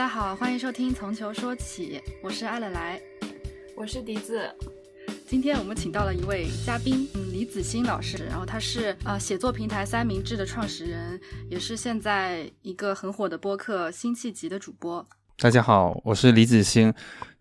[0.00, 2.98] 家好，欢迎收听《从球说起》，我是艾乐来，
[3.76, 4.50] 我是笛子。
[5.28, 8.24] 今天我们请到了一位嘉宾，嗯，李子欣老师。
[8.24, 11.20] 然后他是呃写作平台三明治的创始人，
[11.50, 15.06] 也是现在一个很火的播客《辛弃疾》的主播。
[15.36, 16.90] 大家好，我是李子欣。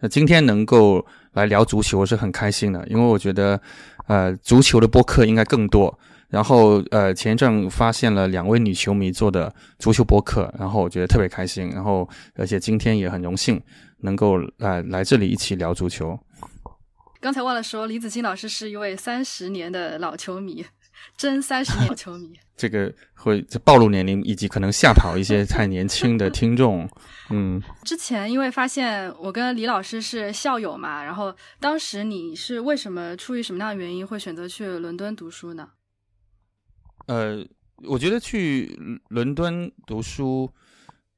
[0.01, 3.61] 那今天能够来聊足球，我是很开心的，因为我觉得，
[4.07, 5.97] 呃，足球的播客应该更多。
[6.29, 11.69] 然后，呃，前一阵发现了两位女球迷做的足球博客，然后我觉得特别开心。
[11.71, 13.59] 然后，而且今天也很荣幸
[14.01, 16.17] 能够来来这里一起聊足球。
[17.19, 20.63] 刚才忘了说，李子清老师是一位三十年的老球迷，
[21.17, 22.31] 真三十年球迷。
[22.55, 26.87] 这个会暴露年龄，以及可能吓跑一些太年轻的听众。
[27.31, 35.67] 嗯，之前因为发现我跟李老师是校友嘛，然后当时你是为什么出于什么样的原因会选择去伦敦读书呢？
[37.09, 37.45] 呃，
[37.83, 38.77] 我觉得去
[39.09, 40.49] 伦敦读书。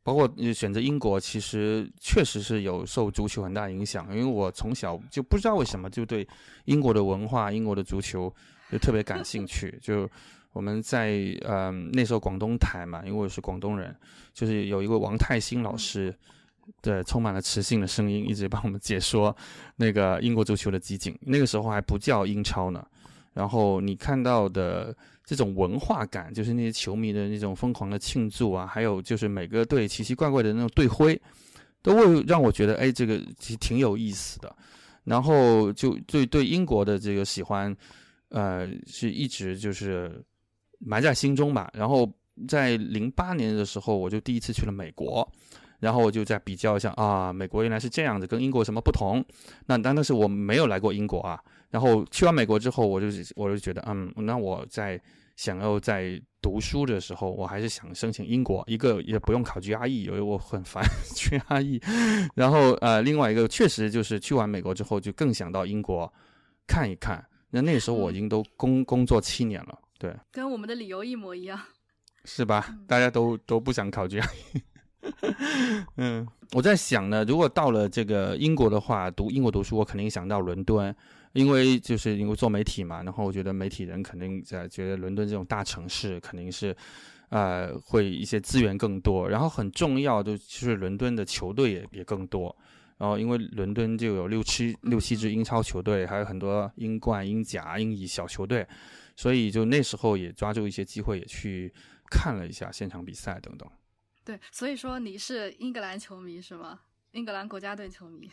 [0.03, 4.08] 包括选择英国，其实确实是有受足球很大影响。
[4.12, 6.28] 因为我从小就不知道为什么就对
[6.66, 8.34] 英国的文化、英国的足球
[8.72, 9.78] 就特别感兴趣。
[9.80, 10.09] 就
[10.53, 13.95] 我们在呃那时候广东台嘛，因为我是广东人，
[14.34, 16.12] 就是有一位王泰兴老师
[16.81, 19.38] 的充满了磁性的声音，一直帮我们解说
[19.75, 21.16] 那个英国足球的集锦。
[21.22, 22.84] 那个时候还不叫英超呢。
[23.34, 24.97] 然后你看到的。
[25.31, 31.17] 这种文化感，就是那些球迷的那种疯狂的庆祝啊，还有就是每个队奇奇怪怪的那种队徽，
[31.81, 34.53] 都会让我觉得，哎，这个其实挺有意思的。
[35.05, 37.73] 然后就对对英国的这个喜欢，
[38.27, 40.21] 呃，是一直就是
[40.79, 41.71] 埋在心中吧。
[41.73, 42.11] 然后
[42.45, 45.25] 在零八年的时候，我就第一次去了美国，
[45.79, 49.23] 然后我就在比较一下啊，美国原来是这样子，跟英国有什么不同？
[49.66, 51.41] 那但但是我没有来过英国啊。
[51.69, 55.01] 然后去完美国之后，我就我就觉得，嗯，那我在
[55.35, 60.83] 想要在读书的时候，我还是想申请英国，一个也不用考 GRE，因为我很烦
[61.16, 61.81] GRE。
[62.35, 66.11] 然后呃，另外一个确实就是去完美国之后，就更想到英国
[66.67, 67.23] 看一看。
[67.51, 71.59] 那那时候我已经都工工作七年了，对，跟我们的理由一模一样，
[72.25, 72.75] 是吧？
[72.88, 74.23] 大家都都不想考 GRE。
[75.97, 80.95] 嗯，我在想呢，如果到了这个英国的话，读英国读书，我肯定想到伦敦。
[81.34, 86.75] 因为就是因为做媒体嘛，然后我觉得媒体人肯定在觉得伦敦这种大城市肯定是，
[87.30, 92.56] 呃，会一些资源更多，然后很重要的就是伦敦的球队也也更多，
[92.97, 98.68] 然后因为伦敦就有六七六七支英超球队，还有很多英冠、英甲、英乙小球队，
[99.16, 101.74] 所以就那时候也抓住一些机会也去
[102.09, 103.69] 看了一下现场比赛等等。
[104.24, 106.81] 对，所以说你是英格兰球迷是吗？
[107.12, 108.30] 英格兰国家队球迷。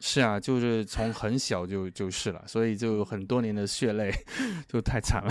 [0.00, 4.10] 是啊，就是从很小就就是了，所以就很多年的血泪，
[4.66, 5.30] 就太惨了。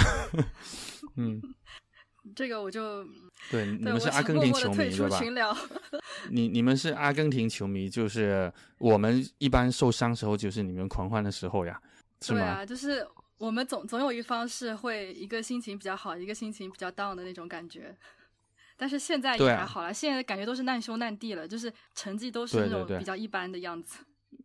[1.15, 1.41] 嗯，
[2.35, 3.03] 这个我就
[3.49, 5.57] 对你们是阿根廷球迷对吧？
[6.29, 11.81] 你你们是阿根廷球迷，就是我们一般受伤时候就是你们狂欢的时候呀，
[12.21, 12.39] 是吗？
[12.39, 13.05] 对啊，就是
[13.39, 17.95] 我们总总有一方是会一个心情比较好，一个心情比较 down 的那种感觉。
[18.77, 23.97] 但是现在也还好了，现在感觉都是难兄难弟了，就是成绩都是那种比较一般的样子。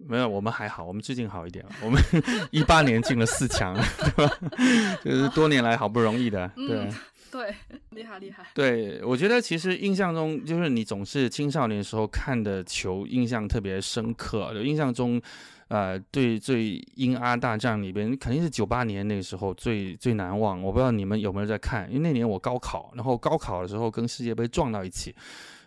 [0.07, 1.71] 没有，我们还好，我们最近好一点了。
[1.83, 2.03] 我们
[2.53, 4.39] 一八年进了四强，对吧？
[5.03, 6.89] 就是多年来好不容易的，对
[7.33, 7.55] 对，
[7.91, 8.45] 厉害厉害。
[8.55, 14.53] 对，我觉得其实印象中，就是你总是青少年时候看的球，印象特别深刻。
[14.55, 15.21] 就印象中，
[15.69, 20.63] 呃，对最英阿大战里边，肯定是九八年那个时候最最难忘。
[20.63, 25.13] 我不知道你们有没有在看，因为那年我高考，然后高考的时候跟世界杯撞到一起。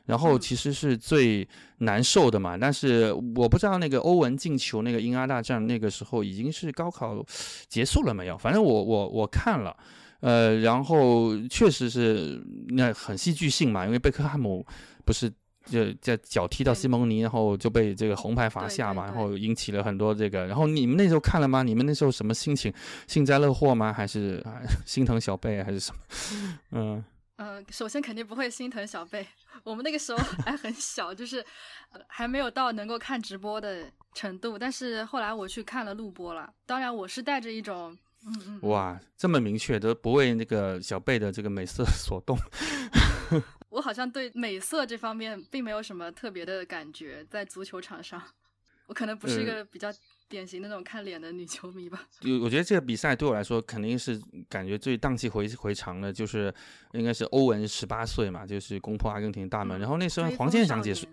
[0.07, 1.47] 然后其实是最
[1.79, 7.23] 难受的嘛，但是我不知道那个欧文进球那个英阿大战那个时候已经是高考
[7.67, 8.37] 结束了没有？
[8.37, 9.77] 反正我我我看了，
[10.21, 14.65] 呃，然后确实是那很戏剧性嘛，因为贝克汉姆
[15.05, 15.29] 不是
[15.65, 20.47] 就在脚踢到西蒙尼，然后就被这个红牌罚下嘛，然后引起了很多这个。
[20.47, 21.63] 然后你们那时候看了吗？
[21.63, 22.73] 你们那时候什么心情？
[23.07, 23.91] 幸灾乐祸吗？
[23.91, 24.41] 还是
[24.85, 25.99] 心疼小贝还是什么？
[26.71, 27.03] 嗯。
[27.37, 29.25] 嗯，首先肯定不会心疼小贝，
[29.63, 31.45] 我们那个时候 还很小，就是
[32.07, 34.57] 还没有到能够看直播的程度。
[34.57, 37.95] 但是后来我去看了录播了，当然我是带着一种，
[38.25, 42.35] 嗯嗯，哇，这么明确，都不为那个小贝的这个美色 所动。
[43.69, 48.19] 我好像对美色这方面并没有什么特别的感觉，在足球场上，
[48.87, 49.93] 我可能不是一个比较。
[50.29, 52.03] 典型的那种看脸的女球迷吧。
[52.19, 56.53] 就我觉得这个比赛对我来说肯定是感觉最荡气回回肠的，就是
[56.93, 59.79] 应该是欧文十八岁嘛，就是攻破阿根廷大门。
[59.79, 61.07] 然后那时候黄健翔解说，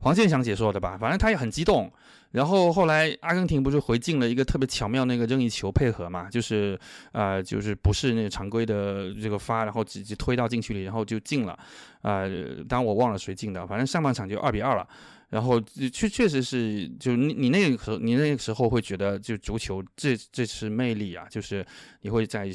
[0.00, 1.92] 黄健翔解说的吧，反正他也很激动。
[2.32, 6.76] 然后后来阿根廷不是回进了一个特别巧妙那个任意球配合嘛，就是
[7.12, 11.56] 呃就是不是那个常规的这个发，然后直接推到禁区里，然后就进了。
[12.02, 12.28] 呃，
[12.68, 14.86] 当然我忘了谁进的，反正上半场就二比二了。
[15.34, 15.60] 然后
[15.92, 21.66] 确确实是，就你你那个时候，你那个时候会觉得，就足球这这是魅力啊，就是
[22.02, 22.48] 你会在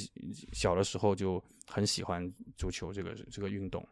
[0.53, 3.85] 小的时候就很喜欢足球这个这个运动。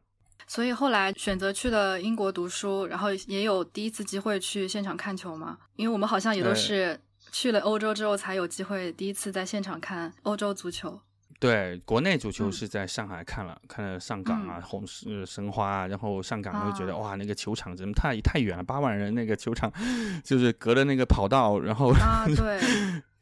[0.47, 5.57] 所以后来选择去了英国读书，然后也有第一次机会去现场看球嘛。
[5.75, 6.97] 因为我们好像也都是
[7.29, 10.97] 去了欧洲之后才有机会第一次在现场看欧洲足球。
[11.39, 19.71] 对，国内足球是在上海看了，看了上港啊，红呃申花啊，然后上港就觉得哇，那个球场怎么太太远了，八万人那个球场，
[20.25, 22.59] 就是隔着那个跑道，然后啊，对，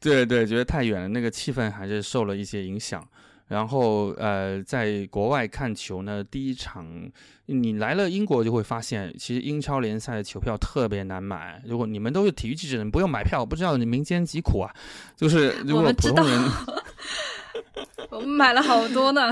[0.00, 3.06] 对对，觉得太远了，那个气氛还是受了一些影响。
[3.48, 7.08] 然后呃，在国外看球呢，第一场
[7.44, 11.62] 你来了英国就会发现，其实英超联赛的球票特别难买。
[11.66, 14.74] 如果你们都是体育记者，不用买票，不知道你民间疾苦啊，
[15.14, 16.42] 就是如果普通人。
[18.10, 19.30] 我们买了好多呢。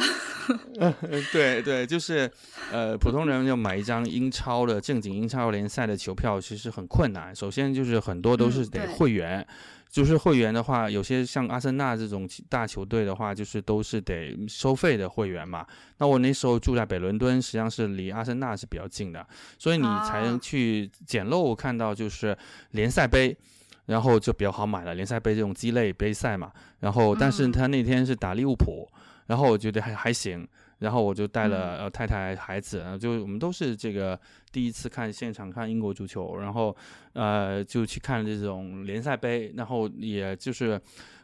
[1.33, 2.31] 对对，就是，
[2.71, 7.35] 呃，普通人要买一张英超的正经英超联赛的球票，其实很困难。
[7.35, 9.47] 首先就是很多都是得会员，
[9.89, 15.65] 就是会员的话，有些像阿森纳这种大球队的话，就是都是得收费的会员嘛。
[15.99, 19.27] 那我那时候住在北伦敦，实际上是离阿森纳是比较近的，
[19.59, 22.37] 所以你才能去捡漏看到就是
[22.73, 23.37] 联赛杯。
[23.87, 26.53] 然后就比较好买了，联赛杯这种鸡肋杯赛嘛。
[26.81, 28.89] 然后，但是他那天是打利物浦，
[29.27, 30.47] 然后我觉得还还行。
[30.81, 34.19] 然后我就带了呃太太孩子，就我们都是这个
[34.53, 36.77] 第一次看现场看英国足球，然后
[37.13, 40.79] 呃就去看这种联赛杯，然后也就是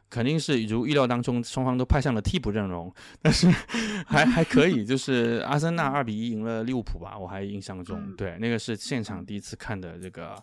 [0.08, 2.90] 肯定是如意料当中，双方都派上了替补阵容，
[3.20, 3.50] 但是
[4.06, 10.42] 还还可以，就 是阿森纳二比一赢了利物浦吧，我还印象中，对，那个是现场第一次看的这个。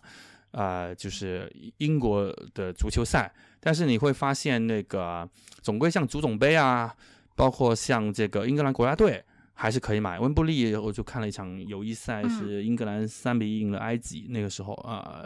[0.52, 3.30] 啊，就是英国的足球赛，
[3.60, 5.28] 但是你会发现那个
[5.60, 6.94] 总归像足总杯啊，
[7.36, 9.22] 包括像这个英格兰国家队
[9.52, 10.18] 还是可以买。
[10.18, 15.22] 温布利我就看了一场友谊赛，是英格兰三比一赢了埃及，那个时候啊，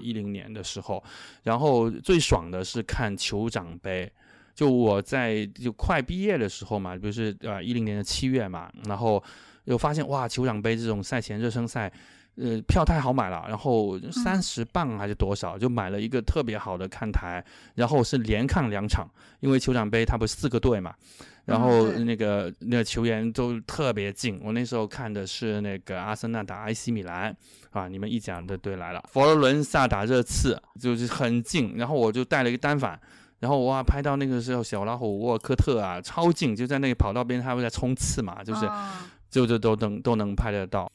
[0.00, 1.02] 一零年的时候。
[1.42, 4.10] 然后最爽的是看酋长杯，
[4.54, 9.22] 就我在就快毕业的时候嘛，不是呃一零年的七月嘛，然后
[9.64, 11.92] 又发现哇，酋长杯这种赛前热身赛。
[12.38, 17.42] 呃，票太好买了，然后三十磅还是多少，就买了一个特别好的看台，
[17.74, 19.08] 然后是连看两场，
[19.40, 20.94] 因为酋长杯它不是四个队嘛，
[21.46, 27.34] 然后那个那个球员都特别近，我那时候看的是那个阿森纳打埃西米兰
[27.70, 33.00] 啊，你们意甲的队来了，佛罗伦萨打热刺就是很近，然后我就带了一个单反，
[33.38, 38.68] 然后哇拍到那个时候小老虎沃科特啊超近，就在那个跑道边，他会在冲刺嘛，就是
[39.30, 40.90] 就就都能都能拍得到。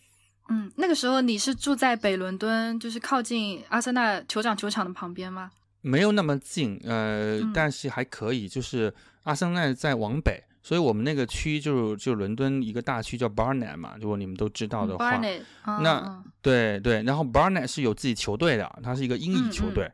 [0.51, 5.50] 嗯，那个时候你是住在北伦敦，就是靠近阿森纳酋长球场的旁边吗？
[5.81, 8.48] 没有那么近，呃，但是还可以。
[8.48, 8.94] 就是
[9.24, 15.19] 阿森纳在往北，所以我们那个区就就伦敦一个大区叫 Barnet 嘛，如果你们都知道的话，
[15.65, 19.89] 那对对，然后 Barnet 是有自己球队的，它是一个英乙球队，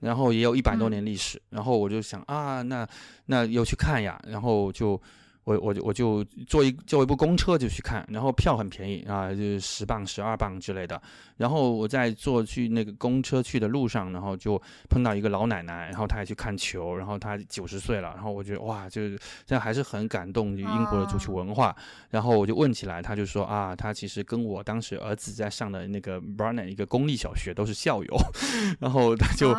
[0.00, 1.40] 然后也有一百多年历史。
[1.48, 2.86] 然后我就想啊，那
[3.26, 5.00] 那要去看呀，然后就。
[5.44, 11.00] 我我就我就坐一坐一部公车就去看，然后票很便宜啊，就十磅十二磅之类的。
[11.36, 21.74] 然后我在坐去那个公车去的路上，然后就碰到一个老奶奶，然后她也去看球，然后她九十岁了，然后我觉得哇，就是这还是很感动英国的足球文化。
[22.10, 28.16] 然后我就问起来，她就说啊，她其实跟我当时儿子在上的那个 Barnet 一个公立小学都是校友，
[28.78, 29.52] 然后她就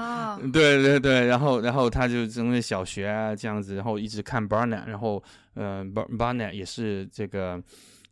[0.54, 5.22] 对对对，然后然后她就从那小学啊这样子，然后一直看 Barnet，然后。
[5.56, 7.62] 呃，Barnet 也是这个，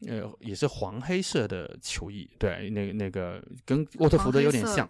[0.07, 4.88] 呃，也是黄黑色的球衣，对，那那个跟沃特福德有点像，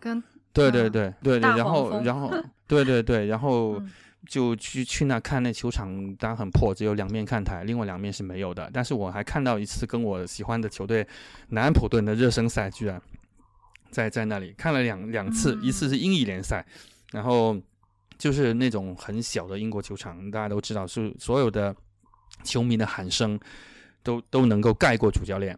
[0.52, 2.30] 对对对对 对，然后然后
[2.68, 3.82] 对对对，然后
[4.28, 8.70] 就去去那看那球场，当然很破，只有两面看台，另外两面是没有的。
[8.74, 11.08] 但是我还看到一次跟我喜欢的球队
[11.50, 13.02] 南安普顿的热身赛，居然
[13.92, 16.66] 在在那里看了两两次，一次是英乙联赛，
[17.14, 17.58] 然后
[18.18, 21.74] 就是那种很小的英国球场，大家都知道是所有的。
[22.44, 23.40] 球迷的喊声
[24.04, 25.58] 都都能够盖过主教练，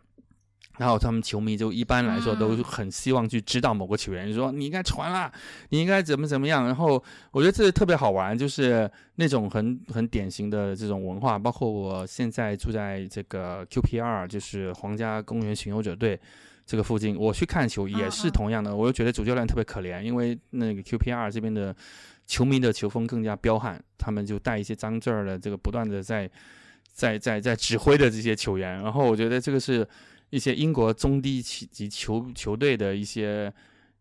[0.78, 5.32] 然后他们球迷就一般来说都很希望去知道某个球员，说你应该传啦，
[5.70, 6.66] 你应该怎么怎么样。
[6.66, 11.38] 然后我觉得这特别好玩，就是那种很很典型的这种文化。
[11.38, 16.20] 包括我现在住在这个 QPR，就是皇家公园巡游者队
[16.66, 18.76] 这个附近，我去看球也是同样的。
[18.76, 21.74] 我就觉得主教练特别可怜，因为那个 QPR 这边的
[22.26, 26.30] 球迷的球风更加彪悍，他们就带一些脏字儿的，这个不断的在。
[26.94, 29.86] 在在在指挥的这些球员，然后我觉得这个是
[30.30, 33.52] 一些英国中低级球球队的一些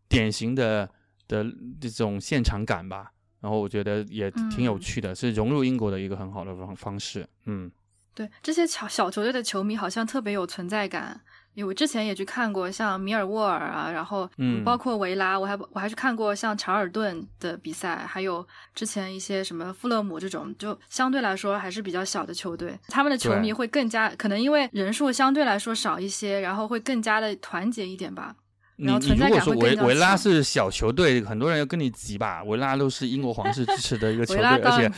[0.09, 0.89] 典型的
[1.27, 1.45] 的
[1.81, 7.27] 这种现场感吧，然后我觉得也挺有趣的，是融入英国的一个很好的方方式。
[7.47, 7.71] 嗯，
[8.15, 11.21] 对，这些小小球队的球迷好像特别有存在感，
[11.67, 28.35] 我之前也去看过像米尔沃尔啊，然后嗯包括维拉，我还我还去看过像查尔顿的比赛，还有之前一些什么富勒姆这种，就相对来说还是比较小的球队，他们的球迷会更加可能因为人数相对来说少一些，然后会更加的团结一点吧。
[28.85, 32.43] 你你如果说维维拉是小球队，很多人要跟你急吧？
[32.43, 34.91] 维拉都是英国皇室支持的一个球队，而且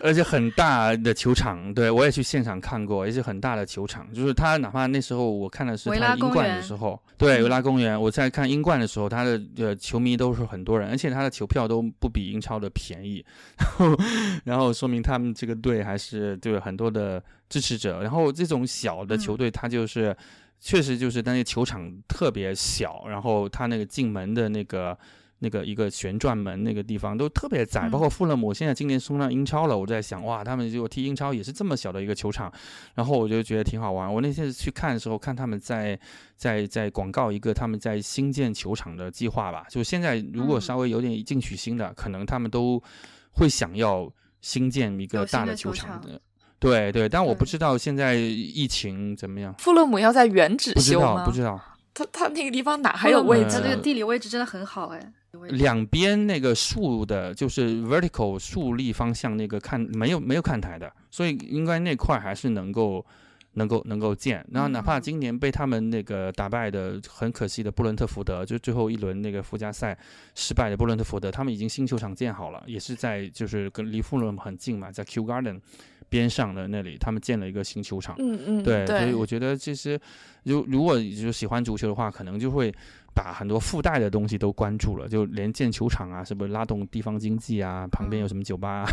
[0.00, 4.12] 而且很大的球场，对我也去现场看过，也是很大的球场。
[4.12, 13.24] 就是他哪怕那时候我看的是他英冠的时候，对嗯维拉公园，我在看英冠的时候，他的呃球迷都是很多人，而且他的球票都不比英超的便宜，
[13.56, 13.96] 然后
[14.44, 18.02] 然后说明他们这个队还是对有很多的支持者。
[18.02, 20.16] 然后这种小的球队，他就是。
[20.60, 24.98] 确实就是，但那球场特别小，然后他那个进门的那个
[25.38, 32.52] 那个一个旋转门那个地方都特别窄，嗯包括富勒姆现在今年冲上英超了，我在想哇，他们就踢英超也是这么小的一个球场，
[32.94, 34.12] 然后我就觉得挺好玩。
[34.12, 35.98] 我那天去看的时候，看他们在
[36.36, 42.82] 在在广告一个他们在新建球场的计划吧，就现在如果嗯稍微有点进取心的，可能他们都
[43.30, 46.20] 会想要新建一个大的球场的。
[46.58, 51.24] 对对，但我不知道现在疫情怎么样，富勒姆要在原址不知道修吗？
[51.24, 51.60] 不知道。
[51.94, 53.60] 他他那个地方哪还有位置他？
[53.60, 55.12] 这个地理位置真的很好哎。
[55.50, 63.04] 两边那个竖的，就是 vertical 竖立方向那个看没有没有看台的，所以应该那块还是能够
[63.52, 64.44] 能够能够建。
[64.50, 69.96] 然后哪怕嗯今年被他们那个打败的很可惜的布伦特福德，就最后一轮那个附加赛
[70.34, 75.60] 失败的布伦特福德，他们已经新球场建好了，也是在就是跟离富勒姆很近嘛，在 Q Garden
[76.08, 78.16] 边上的那里，他们建了一个新球场。
[78.18, 79.98] 嗯嗯，对，所以我觉得其实，
[80.44, 82.72] 如如果就喜欢足球的话，可能就会
[83.14, 88.86] 把很多附带的东西都关注了，就连建球场啊，是不是拉动地方经济啊，旁边有什么酒吧啊，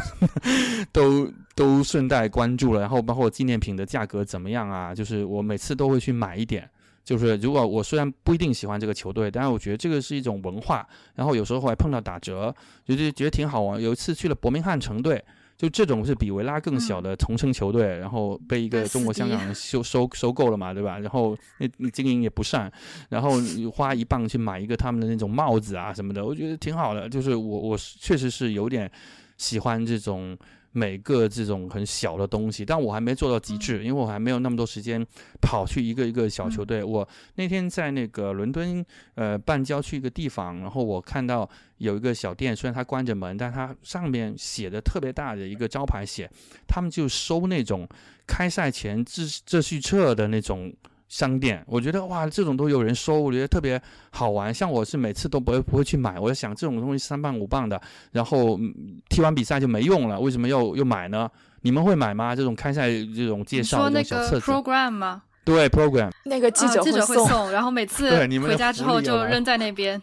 [0.92, 2.82] 都都顺带关注了。
[2.82, 6.70] 然后包括纪念品的价格怎么样啊，就是我每次都会去买一点。
[7.04, 12.52] 就是如果我虽然不一定喜欢这个球队，但是我觉得这个是一种文化，然后有时候还碰到打折，
[12.84, 13.80] 就就觉得挺好玩。
[13.80, 15.24] 有一次去了伯明翰城队，
[15.58, 21.00] 就这种是比维拉更小的同城球队，然后被一个中国香港人收收收购了嘛，对吧？
[21.00, 22.72] 然后那那经营也不善，
[23.10, 23.32] 然后
[23.72, 27.08] 花一磅去买一个他们的那种帽子啊什么的，我觉得挺好的。
[27.08, 28.92] 就是我我是确实是有点
[29.38, 30.38] 喜欢这种
[30.78, 35.02] 每个这种很小的东西，但我还没做到极致，因为我还没有那么多时间
[35.42, 36.84] 跑去一个一个小球队。
[36.84, 46.30] 我那天在那个伦敦呃半郊区一个地方，然后我看到有一个小店，虽然它关着门，但它上面写的特别大的一个招牌写，
[46.68, 47.88] 他们就收那种
[48.28, 50.74] 开赛前秩秩序册的那种。
[51.16, 54.54] 商店，我觉得哇，这种都有人收，我觉得特别好玩。
[54.54, 57.80] 像我是每次都不会不会去买，我在想这种东西三磅五磅的，
[58.12, 58.74] 然后、嗯
[59.08, 61.30] 踢完比赛就没用了，为什么要又买呢？
[61.62, 62.36] 你们会买吗？
[62.36, 65.22] 这种开赛这种介绍的说那个这种小册子，program 吗？
[65.46, 68.10] 对 program，那个记者啊、记者会送，然后每次
[68.44, 70.02] 回家之后就扔在那边。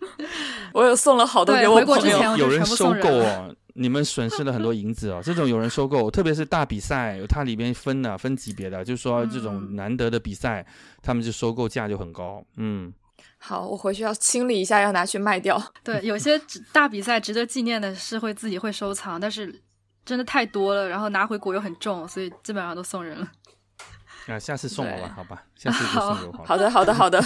[0.74, 2.32] 我有送了好多对给我朋回国之前友。
[2.32, 5.20] 我就全部有人收送人了购哦， 你们损失了很多银子哦。
[5.24, 10.66] 这种有人收购，特别是大比赛，它里边分的分级别的，就是说这种嗯难得的比赛，
[11.02, 12.44] 他们就收购价就很高。
[12.56, 12.92] 嗯，
[13.38, 15.60] 好，我回去要清理一下，要拿去卖掉。
[15.82, 19.62] 对，有些值大比赛值得纪念的是会自己会收藏，但是
[20.04, 23.26] 真的太多了，然后拿回国又很重，所以基本上都送人了。
[24.28, 26.46] 啊，下次送我吧，好吧，下次就送给我好了。
[26.46, 27.20] 好的，好的，好的。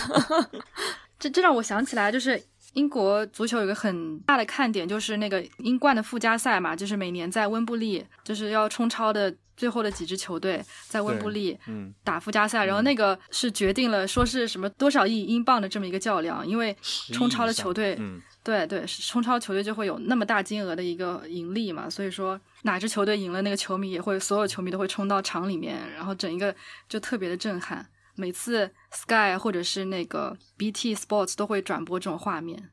[1.19, 2.41] 这这让我想起来，就是
[2.75, 16.77] 英国足球有个很大的看点，就是那个英冠的附加赛嘛，就是每年在温布利，就是要冲超的最后的几支球队在温布利嗯，打附加赛，然后嗯那个是决定了说是什么多少亿英镑的这么一个较量，因为
[17.13, 26.55] 冲超的球队嗯，对对，是冲超球队就会有那么大金额的一个盈利嘛，所以说哪支球队赢了，那个球迷也会所有球迷都会冲到场里面，然后整一个
[26.89, 27.87] 就特别的震撼。
[28.15, 32.71] 每次 Sky 或者是那个 BT Sports 都会转播这种画面。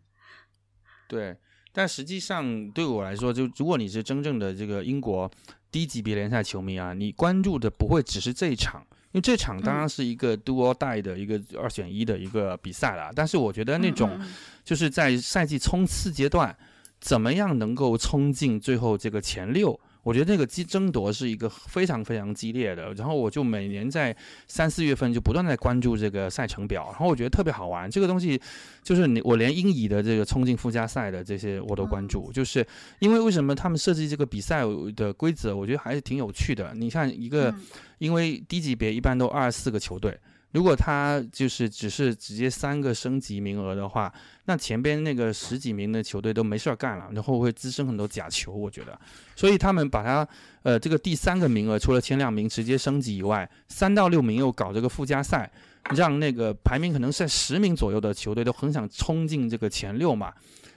[1.08, 1.38] 对。
[1.74, 5.32] 但实际上对我来说，就如果你是真正的这个英国
[5.72, 13.10] 低级别联赛球迷啊，你关注的不会只是这一场，因为这场当然是一个 do or die 的一个二选一的一个比赛了。
[13.16, 14.20] 但是我觉得那种
[14.66, 16.54] 就是在赛季冲刺阶段，
[17.00, 19.80] 怎么样能够冲进最后这个前六？
[20.04, 22.94] 我觉得这个激争夺是一个非常非常激烈的。
[22.94, 24.16] 然后我就每年在
[24.48, 27.90] 三四月份就不断在关注这个赛程表，然后我觉得特别好玩。
[27.90, 28.40] 这个东西
[28.84, 32.66] 就是你我连英乙的这个冲进附加赛的这些我都关注，就是
[33.00, 34.64] 因为为什么他们设计这个比赛
[34.96, 36.74] 的规则，我觉得还是挺有趣的。
[36.76, 37.62] 你看一个，嗯
[38.00, 40.18] 因为低级别一般都二十四个球队。
[40.52, 44.14] 如果他就是只是直接三个升级名额的话，
[44.46, 49.00] 那前边那个十几名的球队都没事儿干了，然后会滋生很多假球，我觉得。
[49.36, 50.28] 所以他们把它
[50.64, 55.50] 呃这个第三个名额除了前两名直接升级以外，三到六名又搞这个附加赛，
[55.96, 60.34] 让那个排名可能在十名左右的球队都很想冲进这个前六嘛。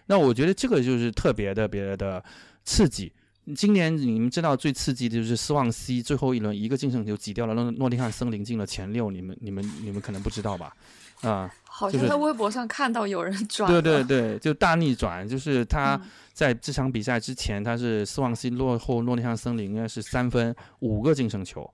[0.07, 2.23] 那我觉得这个就是特别特别的
[2.65, 3.13] 刺激。
[3.55, 10.73] 今年你们知道最刺激的就是斯旺西最后一轮一个净胜球挤掉了诺诺丁汉森林进了前六，你们你们你们可能不知道吧？
[11.23, 21.69] 啊，好像在微博上看到有人转对了，对对，就大逆转，就是他嗯在这场比赛之前，他是斯旺西落后诺丁汉森林应该是三分五个净胜球，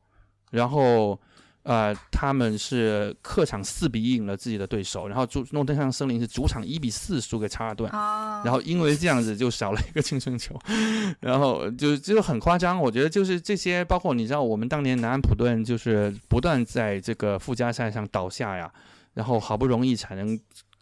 [0.50, 1.18] 然后
[1.62, 7.90] 呃他们是客场四比一赢了自己的对手，然后主诺丁汉森林是主场一比四输给查尔顿。
[7.90, 10.58] 啊，然后因为这样子就少了一个净胜球，
[11.20, 12.80] 然后就就很夸张。
[12.80, 18.72] 我觉得就是这些，包括你知道我们当年南安普顿就是不断在这个附加赛上倒下呀，
[19.14, 20.38] 然后好不容易才能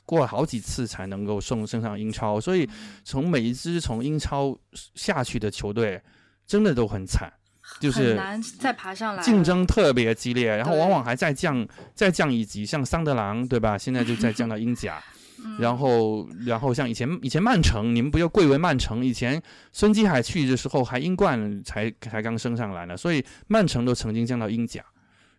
[0.06, 2.68] 过了好几次才能够送升上英超，所以
[3.04, 4.56] 从每一支从英超
[4.94, 6.00] 下去的球队
[6.47, 7.30] 真的都很惨，
[7.80, 13.78] 就是很难再爬上来，竞争特别激烈，然后往往还再降再降一级，像桑德兰对吧？
[13.78, 15.02] 现在就再降到英甲。
[15.40, 19.04] 嗯，然后，然后像以前以前曼城，你们不就贵为曼城？
[19.06, 19.40] 以前
[19.73, 24.85] 孙继海去的时候，还英冠才才刚升上来呢，所以曼城都曾经降到英甲，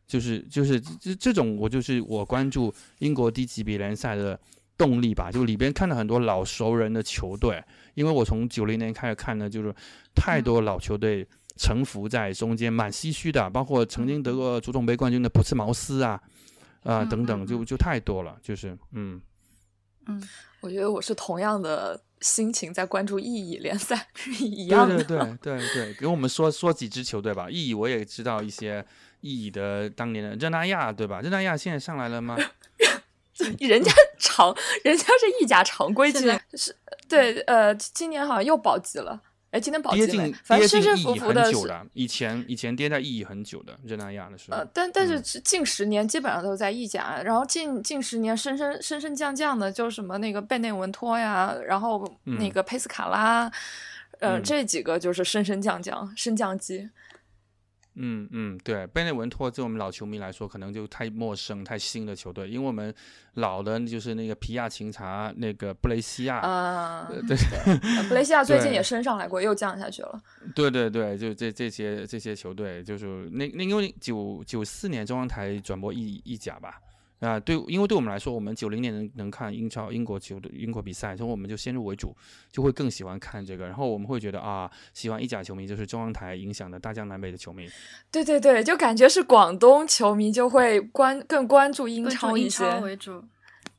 [0.08, 4.40] 就是就是这这种，我就是我关注英国低级别联赛的
[4.78, 7.62] 动力吧，就里边看到很多老熟人的球队，
[7.94, 9.76] 因为我从九零年开始看呢，就是
[10.16, 11.28] 太多老球队
[11.60, 16.12] 沉浮在中间，蛮唏嘘的，包括曾经得过足总杯冠军的普茨茅斯啊，
[16.84, 19.22] 啊、嗯等等，嗯就就太多了，就是嗯。
[20.08, 20.24] 嗯，
[20.62, 24.08] 我觉得我是同样的心情在关注意义联赛
[24.40, 25.04] 一对样的。
[25.04, 27.48] 对对对对，给我们说说几支球队吧。
[27.50, 28.84] 意义我也知道一些
[29.20, 31.20] 意义的当年的热那亚，对吧？
[31.22, 32.36] 热那亚现在上来了吗？
[33.60, 36.76] 人家常，人家是意甲常规军现在，是
[37.08, 39.22] 对，呃，今年好像又保级了。
[39.52, 40.32] 哎，今天保级跌进没？
[40.44, 53.52] 反跌正进意义很久了，以前以前跌在意义很久的热那亚的时候呃，，但但是近十年基本上都在意甲，然后近近十年升升升升降降的，就是什么那个贝内文托呀，然后那嗯个佩斯卡拉，
[54.20, 56.90] 呃，嗯这几个就是升升降降升降机。
[58.02, 62.94] 嗯嗯，对，贝内文托对我们老球迷来说可能就太陌生、太新的球队，因为我们
[63.34, 70.22] 老的就是那个皮亚琴察、那个布雷西亚，啊、呃对呃布雷西亚 最近也升上来过，又降下去了。
[70.56, 76.80] 对对对，就这这些这些球队，就是那那因为九九四年中央台转播意意甲吧，
[77.20, 82.16] 啊，对，因为对我们来说，我们九零年能能看英超英国球的英国比赛，所以我们就先入为主，
[82.52, 87.68] 就会更喜欢看这个，然后我们会觉得啊，喜欢意甲球迷就是中央台影响的大江南北的球迷，
[88.10, 92.64] 对对对，就感觉是广东球迷就会关更关注英超一些。
[92.64, 93.24] 英超为主，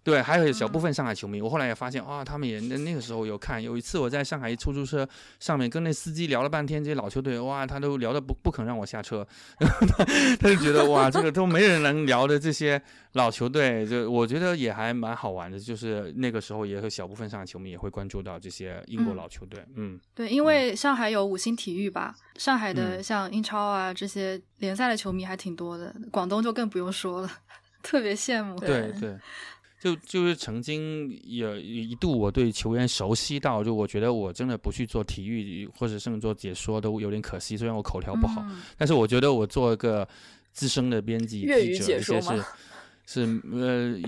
[0.03, 3.63] 对，还有小嗯部分上海球迷，我后来也发现啊，他们也那那个时候有看。
[3.63, 5.07] 有一次我在上海出租车
[5.39, 9.27] 上面跟那司机聊了半天，这些老球队，哇，他都聊的不不肯让我下车，
[9.59, 10.05] 然后他
[10.37, 12.81] 他就觉得哇，这个都没人能聊的这些
[13.13, 15.59] 老球队，就我觉得也还蛮好玩的。
[15.59, 27.31] 就是那个时候也有小部分上海球迷也会关注到这些英国嗯老球队，嗯对，因为上海有五星体育吧，上海的嗯像英超啊这些联赛的球迷还挺多的，广东就更不用说了，
[27.83, 28.59] 特别羡慕。
[28.59, 29.19] 对对，
[29.81, 38.45] 就就是曾经有一度我对球员熟悉到，就我觉得我真的不去做体育或者甚至做解说都有点可惜，虽然我口条不好。
[38.47, 40.07] 嗯但是我觉得我做一个
[40.53, 42.45] 资深的编辑记者，一些解说吗是
[43.13, 43.99] 是呃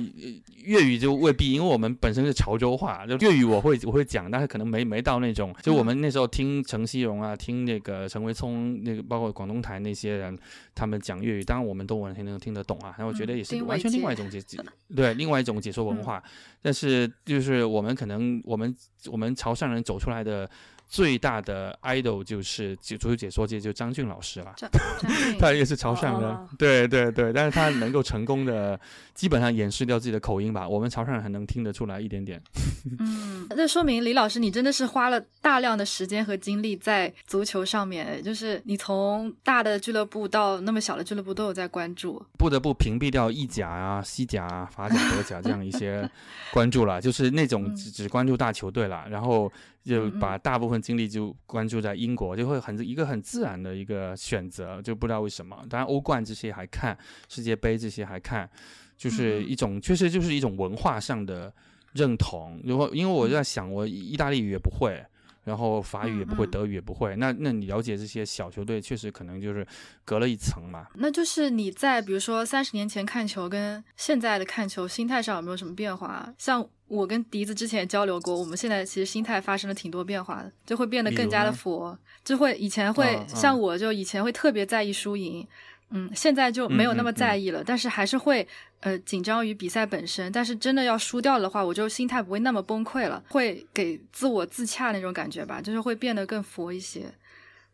[0.62, 10.38] 粤语就未必，因为我们本身是潮州话，就粤语我会我会讲，但是可能没没到那种，就我们那时候听陈希荣啊，听那个陈维聪，那个包括广东台那些人，
[10.72, 14.56] 他们讲粤语，当然我们都完全能听得懂啊，然后我觉得嗯也是完全另外一种解解
[14.94, 16.22] 对另外一种解说文嗯化，
[16.62, 18.72] 但是就是我们可能我们
[19.10, 20.48] 我们潮汕人走出来的。
[20.92, 24.54] 最大的 idol 就是解足球解说界，就张俊老师了。
[25.40, 28.78] 他也是潮汕人，哦 对对对，但是他能够成功的
[29.14, 32.38] 基本上掩饰掉自己的口音吧，我们潮汕人还能听得出来一点点。
[33.00, 42.22] 嗯，这说明李老师你真的是花了大量的时间和精力在足球上面，就是你从大的俱乐部到那么小的俱乐部都有在关注。
[42.36, 46.06] 不得不屏蔽掉意甲啊、西甲啊、法甲、德甲这样一些
[46.52, 49.50] 关注了，就是那种嗯只只关注大球队了，然后
[49.84, 55.56] 就把大部分精力就关注在英国，就会很一个很自然的一个选择，就不知道为什么。
[55.68, 56.96] 当然欧冠这些还看，
[57.28, 58.48] 世界杯这些还看，
[58.96, 61.52] 就是一种确实就是一种文化上的
[61.92, 62.60] 认同。
[62.64, 65.04] 如果因为我在想，我意大利语也不会。
[65.44, 69.66] 然后法语也不会，嗯嗯德语也不会，那那你了解这些小球队，确实可能就是
[70.04, 70.86] 隔了一层嘛。
[70.94, 76.32] 那就是你在比如说三十年前看球跟现在的看球心态上有没有什么变化？
[76.38, 85.46] 像我跟笛子之前也交流过，我们现在其实心态发生了挺多变化的，就会变得更加的佛，就会以前会、像我就以前会特别在意输赢，
[85.88, 88.46] 嗯，现在就没有那么在意了，但是还是会
[88.80, 90.30] 呃紧张于比赛本身。
[90.30, 97.10] 但是真的要输掉的话，我就心态不会那么崩溃了，会给自我自洽那种感觉吧，就是会变得更佛一些。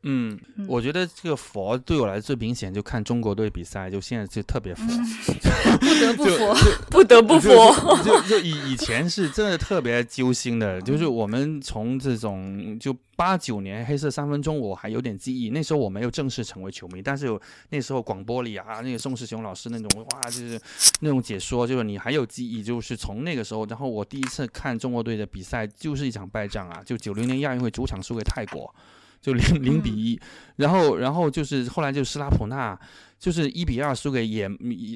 [0.02, 4.84] 嗯，我觉得这个佛对我来最明显，就看中国队比赛，就现在就特别佛，
[5.80, 6.54] 不得不佛，
[6.88, 7.98] 不得不佛。
[8.04, 15.50] 就就以以前是真的特别揪心的，就是我们从这种就八九年黑色三分钟，我还有点记忆。
[15.50, 20.60] 那时候我没有正式成为球迷，但是有那时候广播里啊，那个宋世雄老师那种哇，就是
[21.00, 28.72] 那种解说，就是你还有记忆，就是从那个时候，然后我第一次看中国队的比赛，就是一场败仗啊，就九零年亚运会主场输给泰国。
[29.20, 30.20] 就零零比一，
[30.56, 32.78] 然后然后就是后来就斯拉普纳，
[33.18, 34.48] 就是一比二输给也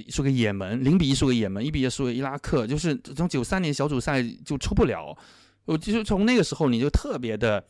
[0.08, 5.16] 输给也门，零比一输给也门，一比二输给伊拉克，就是从九三年小组赛就出不了，
[5.64, 7.62] 我就是从那个时候你就特别的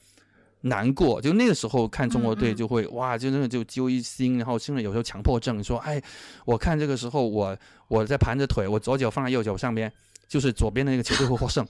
[0.62, 6.02] 难过，就那个时候看中国队就会哇，就真的就揪一心，然后甚至有时候强迫症，说哎，
[6.44, 7.56] 我看这个时候我
[7.88, 9.92] 我在盘着腿，我左脚放在右脚上边。
[10.32, 11.62] 就是左边的那个球队会获胜，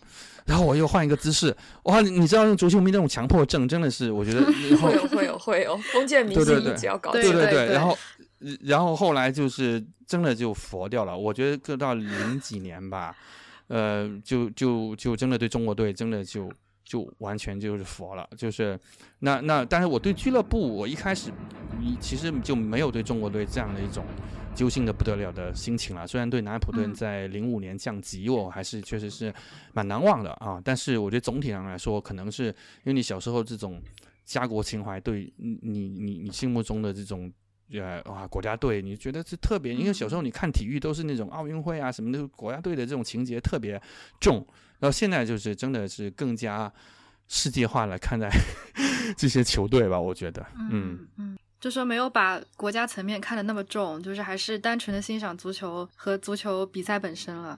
[0.47, 2.01] 然后我又换一个姿势，哇！
[2.01, 4.41] 你知道用足球迷那种强迫症，真的是我觉得
[4.77, 7.99] 会有会有会有封建迷信一直要搞，对对对，然后
[8.61, 11.19] 然后后来就是真的就佛掉了。
[11.19, 13.13] 我觉得搁到零几年吧，
[13.67, 16.49] 呃，就就就真的对中国队真的就
[16.93, 18.29] 就完全就是佛了。
[18.37, 18.79] 就是
[19.21, 21.31] 那那，但是我对俱乐部，我一开始
[21.99, 24.05] 其实就没有对中国队这样的一种。
[24.55, 26.07] 揪心的不得了的心情了。
[26.07, 29.33] 虽然对南安普顿在零五年降级，我还是确实是
[29.73, 30.61] 蛮难忘的啊。
[30.63, 32.53] 但是我觉得总体上来说，可能是因
[32.85, 33.81] 为你小时候这种
[34.27, 37.33] 家国情怀，对你你你心目中的这种
[37.73, 39.73] 呃啊国家队，你觉得是特别。
[39.75, 43.81] 因为小时候你看体育都是那种奥运会啊什么的，国家队的这种情节特别
[44.21, 44.47] 重。
[44.83, 46.71] 然后现在就是真的是更加
[47.29, 48.29] 世界化来看待
[49.17, 51.39] 这些球队吧，我觉得，嗯嗯。
[51.61, 57.57] 就说没有把国家层面看得那么重，就是还是单纯的欣赏足球和足球比赛本身了。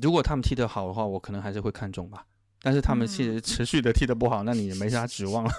[0.00, 2.24] 如果他们踢得好的话，我可能还是会看重吧。
[2.62, 5.52] 但是他们其实持续的踢得不好，那你也没啥指望了。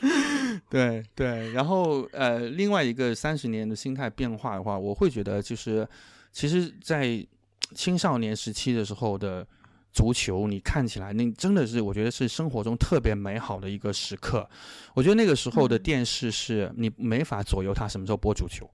[0.68, 5.88] 对对，然后呃，另外一个三十年的心态变化的话，我会觉得就是，
[6.30, 7.26] 其实，在
[7.74, 9.46] 青少年时期的时候的。
[9.92, 14.48] 足球，你看起来那真的是，我觉得是生活中特别美好的一个时刻。
[14.94, 18.68] 我觉得那个时候的电视是你没法左右它什么时候播足球，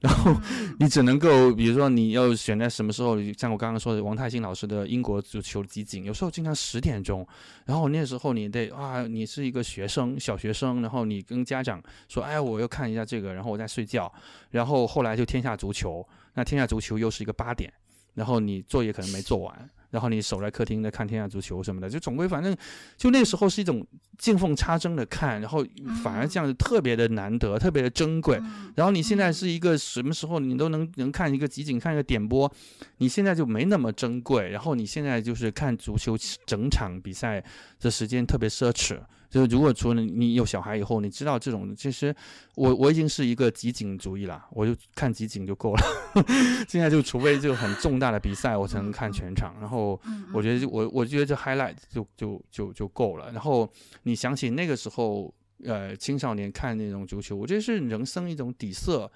[0.00, 0.32] 然后
[0.78, 7.26] 你只能够，比如说你要选在什么时候，像我刚刚说的王太兴老师的英国足球集锦，有时候经常十点钟，
[7.66, 14.12] 然后那时候你得啊，你是一个学生，小学生，然后你跟家长说，哎，我要看一下这个，然后我在睡觉，
[14.50, 17.72] 然后后来就天下足球，那天下足球又是一个八点，
[18.14, 19.70] 然后你作业可能没做完。
[19.92, 22.56] 然后你守在客厅在看天下足球什么的，就总归反正，
[22.96, 25.64] 就那时候是一种见缝插针的看，然后
[26.02, 28.40] 反而这样子特别的难得，特别的珍贵。
[28.74, 32.50] 然后你现在是一个什么时候你都能能看一个集锦，看一个点播，
[32.96, 34.48] 你现在就没那么珍贵。
[34.48, 37.44] 然后你现在就是看足球整场比赛
[37.78, 38.98] 的时间特别奢侈。
[39.32, 42.14] 就是如果除了你有小孩以后，你知道这种，其实
[42.54, 45.82] 我我已经是一个集锦主义了，我就看集锦就够了。
[46.68, 49.54] 现在就除非就很重大的比赛，我才能看全场。
[49.58, 49.98] 然后
[50.34, 53.32] 我觉得我我觉得这 highlight 就就就就够了。
[53.32, 53.66] 然后
[54.02, 55.32] 你想起那个时候，
[55.64, 59.10] 呃，青少年看那种足球，我觉得是人生一种底色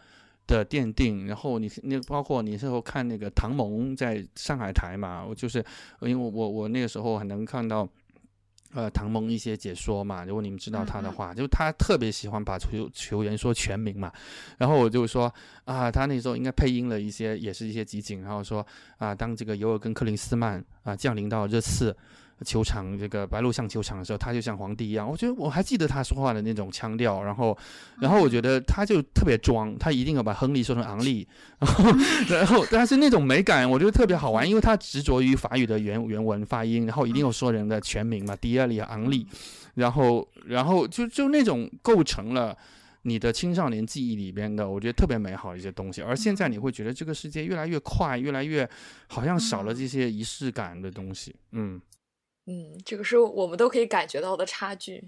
[0.47, 1.27] 的奠定。
[1.27, 5.63] 然后你那包括你时候看那个唐蒙在上海台嘛，我就是
[6.01, 7.87] 因为我我我那个时候还能看到。
[8.75, 14.13] 呃，唐蒙一些解说嘛，如果你们知道他的话，就他特别喜欢把球球员说全名嘛，
[14.59, 15.33] 然后我就说
[15.65, 18.67] 啊，他那时候应该配音了一些，也是一些集锦，然后说
[18.99, 21.97] 啊，当这个尤尔根克林斯曼啊降临到热刺。
[22.45, 25.09] 球场这个白鹿巷球场的时候，他就像皇帝一样。
[25.09, 27.57] 我觉得我还记得他说话的那种腔调，然后，
[28.01, 31.27] 然后我觉得他就特别装，他一定要把亨利说成昂利，
[31.59, 31.91] 然后，
[32.29, 39.27] 然后但是那种美感，我觉得特别好玩，因为他执着于法语的原原文发音，然后一定要说人的全名嘛，迪亚里昂利，
[39.75, 42.55] 然后，然后就就那种构成了
[43.03, 46.03] 你的青少年记忆里边的，我觉得特别美好的一些东西。
[46.03, 48.69] 而现在你会觉得这个世界越来越快，越来越
[49.07, 51.81] 好像少了这些仪式感的东西，嗯。
[52.47, 55.03] 嗯，这个是我们都可以感觉到的差距。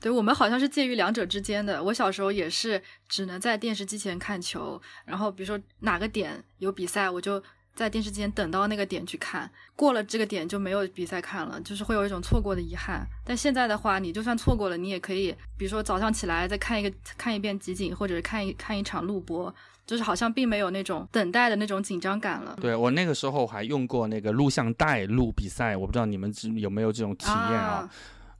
[0.00, 1.82] 对我们好像是介于两者之间的。
[1.82, 7.42] 我小时候也是只能在电视机前看球，然后比如说哪个点有比赛，我就
[7.74, 9.50] 在电视机前等到那个点去看。
[9.74, 13.06] 过了这个点就没有比赛看了，就是会有一种错过的遗憾。
[13.24, 19.52] 但现在的话，你就算错过了，你也可以，比如说早上起来再看一个看一遍集锦，或者看一看一场录播。
[19.86, 22.56] 就是好像并没有那种等待的那种紧张感了。
[22.60, 27.88] 对我那个时候还用过那个录像带录比赛，我不知道你们有没有这种体验啊？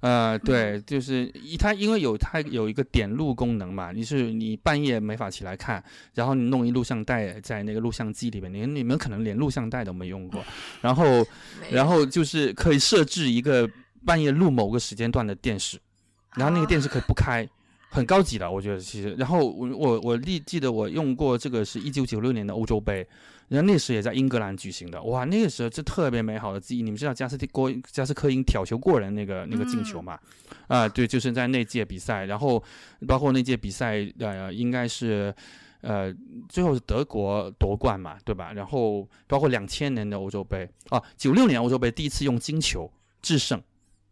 [0.01, 10.45] 呃，对，就是一它因为有它有一个点录功能嘛，你是你半夜没法起来看，然后你弄一录像带在那个录像机里面，你你们可能连录像带都没用过，
[10.83, 11.27] 然后
[11.71, 13.67] 然后就是可以设置一个
[14.05, 15.81] 半夜录某个时间段的电视，
[16.35, 17.49] 然后那个电视可以不开。
[17.95, 23.07] 很高级的，我觉得其实，然后我我我记记得我用过这个是一九九六年的欧洲杯，
[23.47, 26.83] 然后那时也在英格兰举行的，哇，那个时候是特别美好的记忆。
[26.83, 30.19] 你们知道加斯蒂郭加斯科因挑球过人那个那个进球嘛？
[30.67, 32.61] 啊，对，就是在那届比赛，然后
[33.07, 35.33] 包括那届比赛，呃，应该是
[35.81, 36.13] 呃
[36.49, 38.53] 最后是德国夺冠嘛，对吧？
[38.53, 42.91] 然后包括两千年的欧洲杯啊，九六年欧洲杯第一次用金球
[43.23, 43.63] 制胜，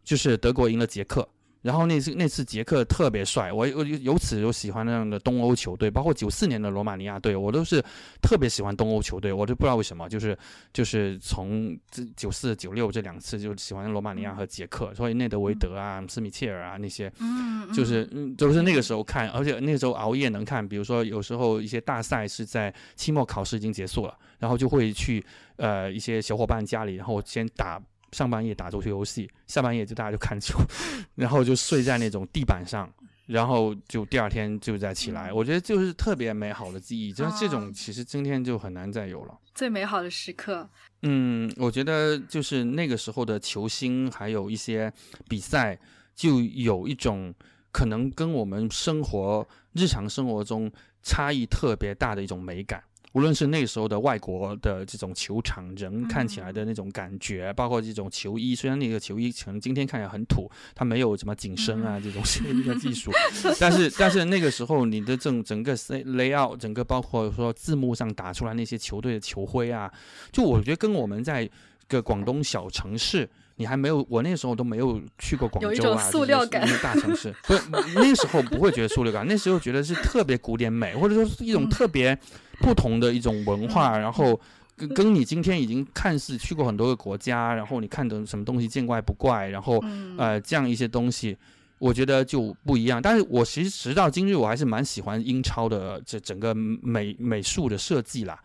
[0.05, 1.27] 就是德国赢了捷克。
[1.63, 7.81] 然后那次那次捷克特别帅，我我由此就喜欢那样的东欧球队，包括九四年的罗马尼亚队，我都是
[8.21, 10.37] 特别喜欢东欧球队，我就不知道为什么，就是
[10.73, 27.81] 就是从这九四九六这两次就喜欢罗马尼亚和捷克，所以内德维德啊、斯米切尔啊那些，嗯，就是嗯都是那个时候看，而且那个时候熬夜能看，比如说有时候一些大赛是在期末考试已经结束了，然后就会去呃一些小伙伴家里，然后先打。
[28.13, 30.57] 上半夜打足球游戏，下半夜就大家就看球，
[31.15, 32.89] 然后就睡在那种地板上，
[33.25, 35.33] 然后就第二天就再起来。
[35.33, 39.37] 我觉得就是特别美好的记忆，就是这种其实今天就很难再有了。
[39.55, 40.69] 最美好的时刻，
[41.01, 44.91] 嗯，我觉得就是那个时候的球星，还有一些
[45.27, 45.77] 比赛，
[46.15, 47.33] 就有一种
[47.71, 50.71] 可能跟我们生活日常生活中
[51.03, 52.83] 差异特别大的一种美感。
[53.13, 63.11] 无论是那时候的外国的这种球场，人看起来的那种感觉，包括这种球衣，虽然那个球衣可能今天看起来很土，它没有什么紧身啊这种新的技术，
[63.59, 69.91] 但是但是那个时候你的整整个 layout，整个包括说字幕上打出来那些球队的球徽啊，
[70.31, 71.49] 就我觉得跟我们在
[71.87, 73.29] 个广东小城市。
[73.55, 77.33] 你还没有，我那时候都没有去过广州啊，塑料感大城市。
[77.43, 77.53] 不，
[77.95, 82.17] 那时候不会觉得塑料感，那时候觉得是特别古典美，或者说是一种特别
[82.59, 83.97] 不同的一种文化。
[83.97, 84.39] 然后
[84.75, 89.83] 跟跟你今天已经看似去过很多个国家，然后你看的什么东西见怪不怪，然后
[90.17, 91.37] 呃这样一些东西，
[91.77, 92.99] 我觉得就不一样。
[92.99, 98.39] 但是我其实直到今日，我还是蛮喜欢英超的这整个美美术的设计啦。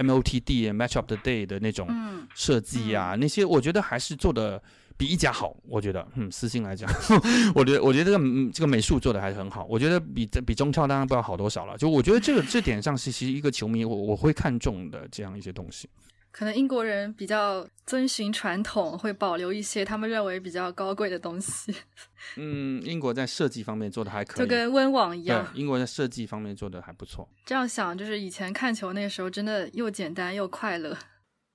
[0.00, 1.88] MOTD Match up the Day 的那种
[2.34, 4.62] 设计啊，那些我觉得还是做的
[4.96, 5.56] 比一家好。
[5.68, 6.90] 我觉得，嗯，私信来讲，
[7.54, 8.18] 我觉得，我觉得这个
[8.52, 9.64] 这个美术做的还是很好。
[9.68, 11.76] 我觉得比比中超当然不知道好多少了。
[11.76, 15.88] 就我觉得这个这点上是其实一个球迷我我会看重的这样一些东西。
[16.32, 21.74] 可能英国人比较遵循传统，会保留一些他们认为比较高贵的东西。
[22.36, 25.50] 嗯，英国在设计方面做的还可以，就跟温网一样。
[25.54, 27.28] 英国在设计方面做的还不错。
[27.44, 30.96] 这样想，就是以前看球那时候，真的又简单又快乐。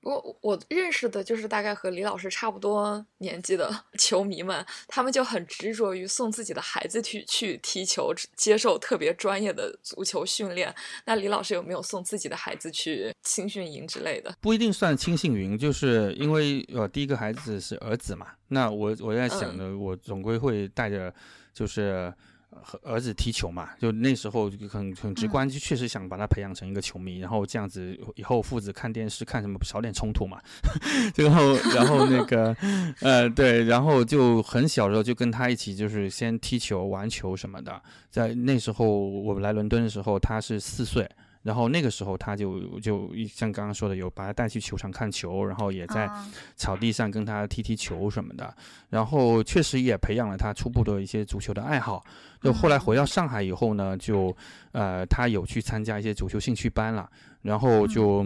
[0.06, 10.74] 我我认识的就是大概和李老师差不多年纪的 球迷们，他们就很执着于送自己的孩子去去踢球，接受特别专业的足球训练。
[11.06, 14.36] 那李老师有没有送自己的孩子去青训营之类的？
[14.40, 21.12] 不一定算青训营，就是因为呃第一个孩子是儿子嘛，那我我在想呢，我总归会带着
[21.52, 22.14] 就是。
[22.62, 30.40] 和儿子踢球嘛，就那时候很很直观，就确实想把他培养成一个球迷，然后这样子以后父子看电视看什么少点冲突嘛。
[31.16, 32.56] 然后然后那个
[33.02, 37.82] 呃对，然后就很小的时候就跟他一起就是先踢球玩球什么的。
[38.10, 41.10] 在那时候我们来伦敦的时候，他是四岁。
[41.46, 46.10] 然后那个时候他就就像刚刚说的，有把他带去球场看球，然后也在
[46.56, 48.52] 草地上跟他踢踢球什么的。
[48.90, 52.04] 然后确实也培养了他初步的一些足球的爱好。
[52.42, 54.36] 就后来回到上海以后呢，就
[54.72, 57.08] 呃他有去参加一些足球兴趣班了，
[57.44, 58.26] 然后就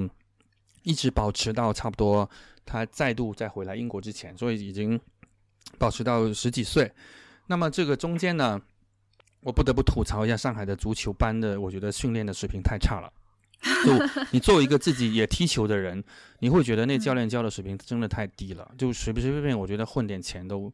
[0.83, 2.29] 一直保持到差不多
[2.65, 4.97] 他再度再回来英国之前，所以已经
[5.77, 6.89] 保持到十几岁。
[7.47, 8.61] 那么这个中间呢？
[9.41, 13.11] 我不得不吐槽一下上海的足球班的，我觉得训练的水平太差了。
[13.61, 16.01] 就你作为一个自己也踢球的人，
[16.39, 18.69] 你会觉得那教练教的水平真的太低了。
[18.77, 20.71] 就随随便便，我觉得混点钱都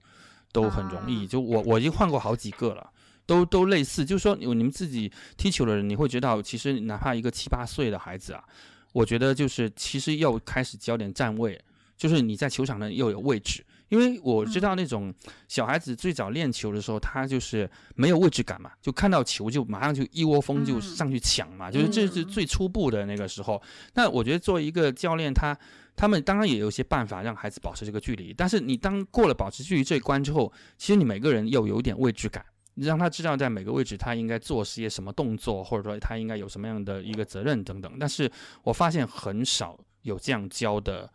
[0.51, 1.25] 都很容易。
[1.25, 2.88] 就我我已经换过好几个了，
[3.25, 4.06] 都都类似。
[4.06, 8.43] 就是说，你们自己踢球的人，你会觉得其实哪怕一个七八岁的孩子啊，
[8.93, 11.60] 我觉得就是其实要开始教点站位，
[11.97, 13.65] 就是你在球场上要有位置。
[13.95, 15.13] 因为我知道那种
[15.47, 23.62] 小孩子最早练球的时候，他就是没有位置感嘛，就看到球就马上就一窝蜂就上去抢嘛，就是这是最初步的那个时候。
[23.93, 25.58] 那我觉得作为一个教练，他
[25.95, 37.95] 他们当然也有一些办法让孩子保持这个距离，但是你当过了保持距离这一关之后，其实你每个人要有一点位置感，让他知道在每个位置他应该做些什么动作，或者说他应该有什么样的一个责任等等。
[37.97, 38.29] 但是
[38.63, 41.10] 我发现很少有这样教的。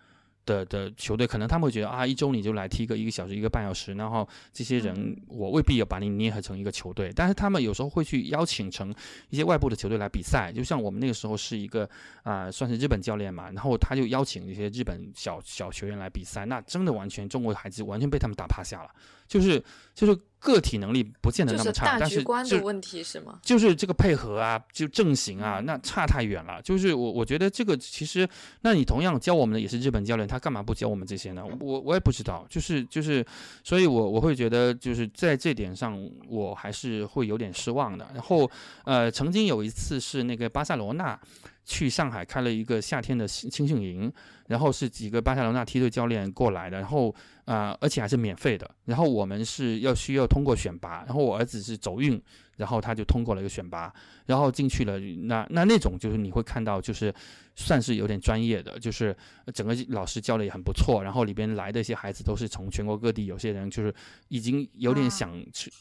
[0.46, 8.94] 的的球队，可能他们会觉得啊，一周你就来踢个一个小时、一个半小时，然后这些人我未必要把你捏合成一个球队，但是他们有时候会去邀请成
[9.28, 11.88] 一些外部的球队来比赛，就像我们那个时候是一个
[12.22, 18.90] 啊，算是日本教练嘛，然后他就邀请一些日本小小球员来比赛，那真的完全中国孩子完全被他们打趴下了，
[19.30, 19.62] 就是
[19.94, 23.38] 就是个体能力不见得那么差，但是观的问题是吗？
[23.42, 26.60] 就是这个配合啊，就阵型啊，那差太远了。
[26.62, 28.28] 就是我我觉得这个其实，
[28.62, 31.44] 那你同样教我们的也是日本教练，他干嘛不教我们这些呢？
[31.60, 32.44] 我我也不知道。
[32.48, 33.24] 就是就是，
[33.62, 35.96] 所以我我会觉得就是在这点上，
[36.28, 38.10] 我还是会有点失望的。
[38.12, 38.50] 然后
[38.84, 41.16] 呃，曾经有一次是那个巴塞罗那
[41.64, 44.12] 去上海开了一个夏天的青训营，
[44.48, 47.14] 然后是几个巴塞罗那梯队教练过来的，然后。
[47.46, 48.70] 啊，而且还是免费的。
[48.84, 52.22] 然后我们是要需要通过选拔，然后我儿子是走运，
[52.60, 53.90] 然后他就通过了一个选拔，
[54.26, 55.00] 然后进去了。
[55.00, 57.12] 那那那种就是你会看到，就是
[57.56, 59.16] 算是有点专业的，就是
[59.54, 61.02] 整个老师教的也很不错。
[61.02, 63.92] 然后里边来的一些孩子都是从全国各地，有些人就是
[64.28, 65.32] 已经有点想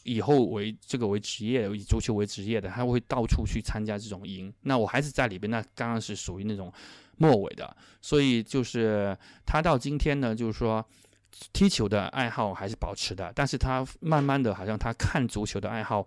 [0.04, 4.50] 以后为这个为职业，以足球为职业的，他会到处去参加这种营。
[4.62, 6.72] 那我孩子在里边，那刚刚是属于那种
[7.18, 10.84] 末尾的，所以就是他到今天呢，就是说。
[11.52, 16.04] 踢球的爱好还是保持的，但是他慢慢的好像他看足球的爱好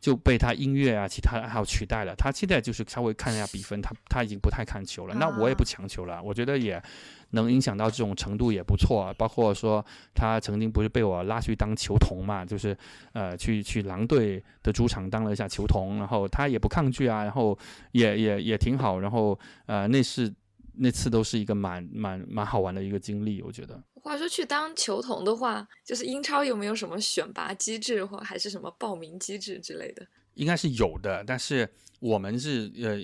[0.00, 2.14] 就被他音乐啊其他爱好取代了。
[2.16, 5.14] 他现在就是稍微看一下比分，他他已经不太看球了。
[5.14, 6.82] 那我也不强求了，我觉得也
[7.30, 9.12] 能影响到这种程度也不错。
[9.18, 9.84] 包括说
[10.14, 12.76] 他曾经不是被我拉去当球童嘛，就是
[13.12, 17.58] 呃去去狼队的主场当了一下球童，然后他也不抗拒啊，然后
[17.92, 19.00] 也也也挺好。
[19.00, 20.32] 然后呃那是
[20.74, 23.82] 那次都是一个蛮蛮蛮好玩的一个经历，我觉得。
[24.08, 30.06] 话说去当球童的话，就是英超有没有什么选拔机制，或还是什么报名机制之类的？
[30.34, 31.68] 应该是有的，但是
[32.00, 32.96] 我们是呃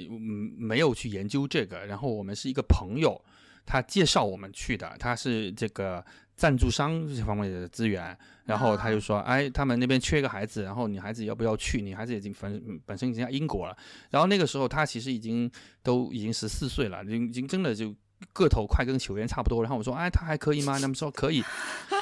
[0.57, 1.85] 没有去研究这个。
[1.85, 3.23] 然后我们是一个朋友，
[3.67, 6.05] 他介绍我们去的，他是这个
[6.37, 8.17] 赞助商这方面的资源。
[8.45, 11.81] 然后他就说：“哎，他们那边缺一个孩子，然后你孩子要不要去？
[11.81, 13.77] 你孩子已经本本身已经在英国了。
[14.11, 15.51] 然后那个时候他其实已经
[15.83, 17.95] 都已经十四岁了，已经已经真的就。”
[18.33, 20.79] 个头快跟球员差不多，然后我说，哎，他还可以吗？
[20.79, 21.43] 他们说可以，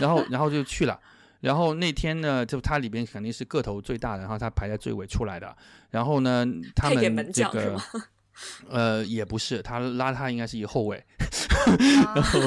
[0.01, 0.99] 然后 然后就去了。
[1.41, 5.57] 然后那天呢，就他里边肯定是个头最大的，然后他排在最尾出来的。
[5.91, 6.47] 然后呢，
[6.77, 7.77] 他们这个
[8.71, 11.05] 呃也不是，他拉他应该是一个后卫。
[12.15, 12.41] 然后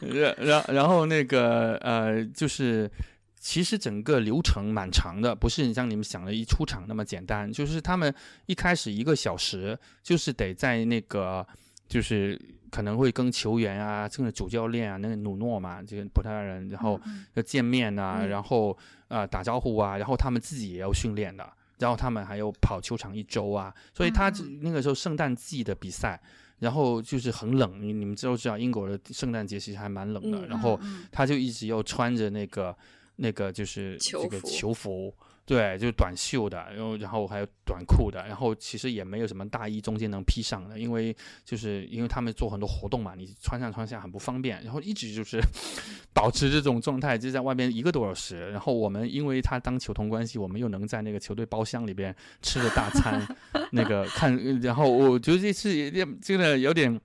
[0.00, 2.90] 然然然后那个呃，就是
[3.38, 7.52] 其实整个流程蛮长的，不是你像你们想的一出场那么简单。
[7.52, 8.12] 就是他们
[8.46, 11.46] 一开始一个小时，就是得在那个
[11.90, 12.40] 就是。
[12.72, 17.00] 可能会跟球员啊，甚至主教练啊，那个努诺嘛，这个葡萄牙人，然后
[17.34, 26.22] 要见面啊，然后呃打招呼啊，然后他们自己也要训练的，然后他们还要跑球场一周啊，所以他那个时候圣诞季的比赛，
[26.60, 30.78] 然后就是很冷，你你们都知道英国的圣诞节其实还蛮冷的，然后
[31.10, 32.72] 他就一直要穿着那个
[33.16, 35.12] 那个就是这个球服。
[35.50, 41.12] 对，就是短袖的，然后然后还有短裤的，然后其实也没有什么大衣中间能披上的，因为
[41.44, 45.40] 就是因为他们做很多活动嘛，你穿上穿下很不方便，然后一直就是
[46.14, 48.48] 保持这种状态，就在外边一个多小时。
[48.50, 53.20] 然后我们因为他当球童关系，我们又能在那个球队包厢里边吃着大餐，
[53.72, 57.00] 那个看，然后我觉得这次有点真的有点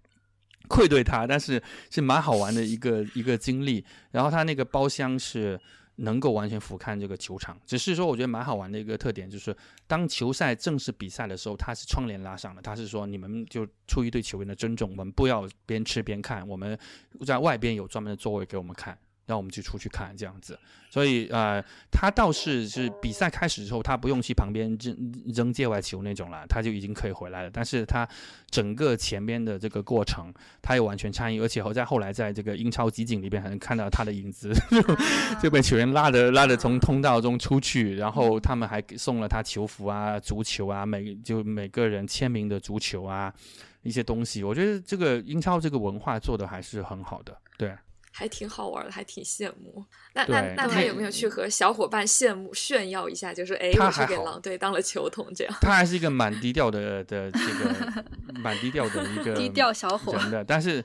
[0.68, 3.84] 愧对他，但是是蛮好玩的一个一个经历。
[4.12, 5.60] 然后他那个包厢是。
[5.98, 9.56] 能够完全俯瞰这个球场，只是说我觉得蛮好玩的一个特点，就是
[9.88, 16.78] 当球赛正式比赛的时候，他是窗帘拉上的，他是说你们就出于对球员的尊重，我们不要边吃边看，我们
[17.26, 18.98] 在外边有专门的座位给我们看。
[19.26, 20.58] 让我们去出去看这样子，
[20.90, 27.50] 所以呃，他倒是是比赛开始之后，他不用去旁边扔扔界外球那种了，他就已经可以回来了。
[27.52, 28.08] 但是他
[28.50, 34.54] 整个前边的这个过程，他又完全参与，而且在后来在这个英超集锦里边还能看到他的影子，
[35.42, 43.34] 就被球员拉着拉着从通道中出去，然后他们还送了他球服啊、足球啊，每就每个人签名的足球啊
[43.82, 44.44] 一些东西。
[44.44, 47.76] 我觉得这个英超这个文化做的还是很好的，对。
[48.18, 49.84] 还挺好玩的，还挺羡慕。
[50.14, 53.34] 那那那他有没有去和小伙伴羡慕炫耀一下？
[53.34, 55.54] 就是哎，我去给狼队当了球童这样。
[55.60, 58.04] 他还是一个蛮低调的的这个
[58.40, 60.18] 蛮低调的一个 低调小伙。
[60.18, 60.82] 真的，但是，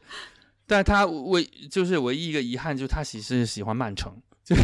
[0.66, 4.12] 但他唯就是唯一一个遗憾，就是他其实喜欢曼城。
[4.42, 4.56] 就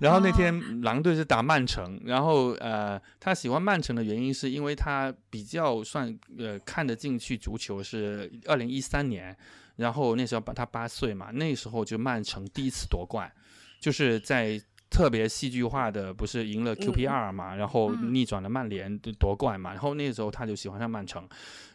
[0.00, 9.36] 然后那天狼队是打曼城，然后呃，他喜欢曼城的原因是因为他比较算呃看得进去足球，是二零一三年。
[9.76, 13.30] 然后那时候把他八岁嘛，那时候就曼城第一次夺冠，
[13.80, 14.60] 就是在
[14.90, 21.26] 特别戏剧化的，不是赢了 QPR 嘛，然后逆转了曼联夺冠嘛，然后那时候他就喜欢上曼城，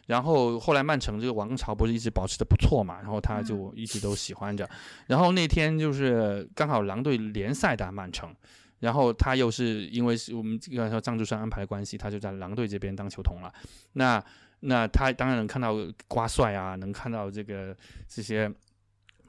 [0.06, 4.70] 然后后来曼城这个王朝不是一直保持的不错嘛，然后他就一直都喜欢着，
[5.08, 8.32] 然后那天就是刚好狼队联赛打曼城，
[8.78, 13.52] 然后他又是因为是我们刚才说赞助商安排的关系，他就在狼队这边当球童了，
[13.94, 14.24] 那
[14.60, 15.74] 那他当然能看到
[16.06, 17.76] 瓜帅啊，能看到这个
[18.08, 18.50] 这些。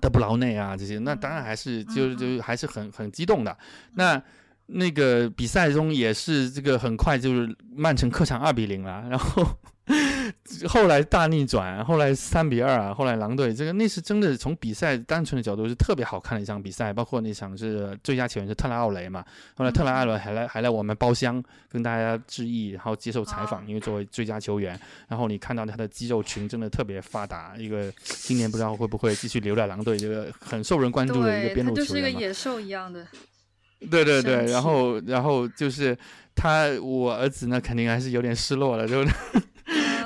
[0.01, 3.57] 德布劳内啊，这些那当然还是就就还是很很激动的。
[3.95, 4.23] 那
[4.67, 9.45] 那个比赛中也是这个很快就是曼城客场二比零了，然后。
[10.69, 19.25] 后来大逆转，后来三比二啊，后来狼队这个那是真的从比赛单纯的角度是特别好看的一场比赛，包括那场是最佳球员是特拉奥雷嘛，
[19.55, 33.07] 后来特拉奥雷还来还来我们包厢跟大家致意，然后接受采访，因为作为最佳球员，然后你看到他的肌肉群真的特别发达，一个今年不知道会不会继续留在狼队，这个很受人关注的一个边路球员就是一个野兽一样的。
[33.89, 35.97] 对对对，然后然后就是
[36.35, 39.03] 他我儿子呢肯定还是有点失落了，就。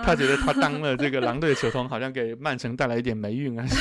[0.03, 3.65] 他觉得他当了这个狼队球童，好像给曼城带来一点霉运啊。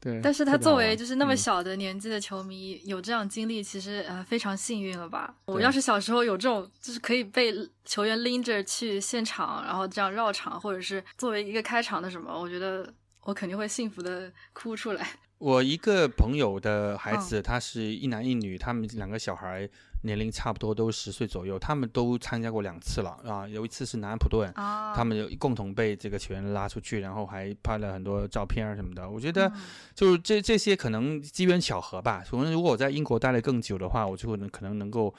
[0.00, 5.34] 对，但是他作为就是那么小的年纪的球迷，有这样经历，其实呃非常幸运了吧？
[5.46, 7.54] 我要是小时候有这种，就是可以被
[7.86, 12.92] 球员拎着去现场，然后这样绕场，或者是作为一个开场的什么，我觉得
[13.22, 15.08] 我肯定会幸福的哭出来。
[15.38, 19.66] 我一个朋友的孩子，他是一男一女，他们两个小孩。
[20.04, 23.48] 年龄差不多都十岁左右，他们都参加过两次了啊！
[23.48, 29.08] 有一次是南安普顿，他们有共同被这个球员拉出去，然后还拍了很多照片什么的。
[29.08, 29.50] 我觉得
[29.94, 32.22] 就是这这些可能机缘巧合吧。
[32.30, 35.12] 可能如果我在英国待了更久的话，我就会能可能能够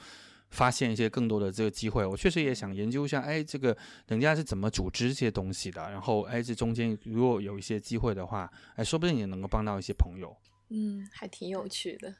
[0.50, 2.06] 发现一些更多的这个机会。
[2.06, 3.76] 我确实也想研究一下，哎，这个
[4.06, 5.82] 人家是怎么组织这些东西的？
[5.90, 10.36] 然后，哎，这中间如果有一些机会的话，哎，说不定也能够帮到一些朋友。
[10.68, 12.14] 嗯，还挺有趣的。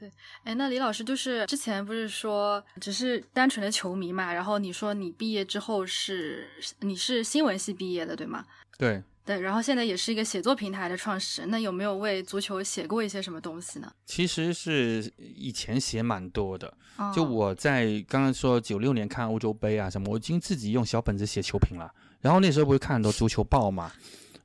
[0.00, 0.10] 对，
[0.44, 4.32] 哎，那李老师就是之前不是说只是单纯的球迷嘛？
[4.32, 6.48] 然后你说你毕业之后是
[6.80, 8.42] 你是新闻系毕业的，对吗？
[8.78, 11.50] 对对，然后现在也是一个写作平台的创始人。
[11.50, 13.92] 那有没有为足球写过一些什么东西呢？
[14.06, 16.72] 其实是以前写蛮多的，
[17.14, 21.92] 就我在刚刚说九六年看欧洲杯啊什么，我已经自己用小本子写球评了。
[22.22, 23.92] 然后那时候不是看很多足球报嘛，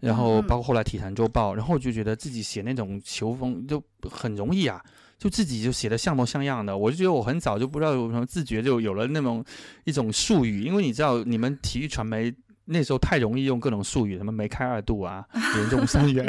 [0.01, 3.81] 然后包括后来体坛周报，然后就觉得自己写那种球风就
[4.11, 4.83] 很容易啊。
[5.17, 9.43] 就自己就写的像模像样的，我就觉得我很早就不知道有什么自觉，就有了那种
[9.85, 12.33] 一种术语，因为你知道你们体育传媒
[12.65, 15.23] 那时候太容易用各种术语，什么梅开二度啊，
[15.55, 16.25] 严重伤员，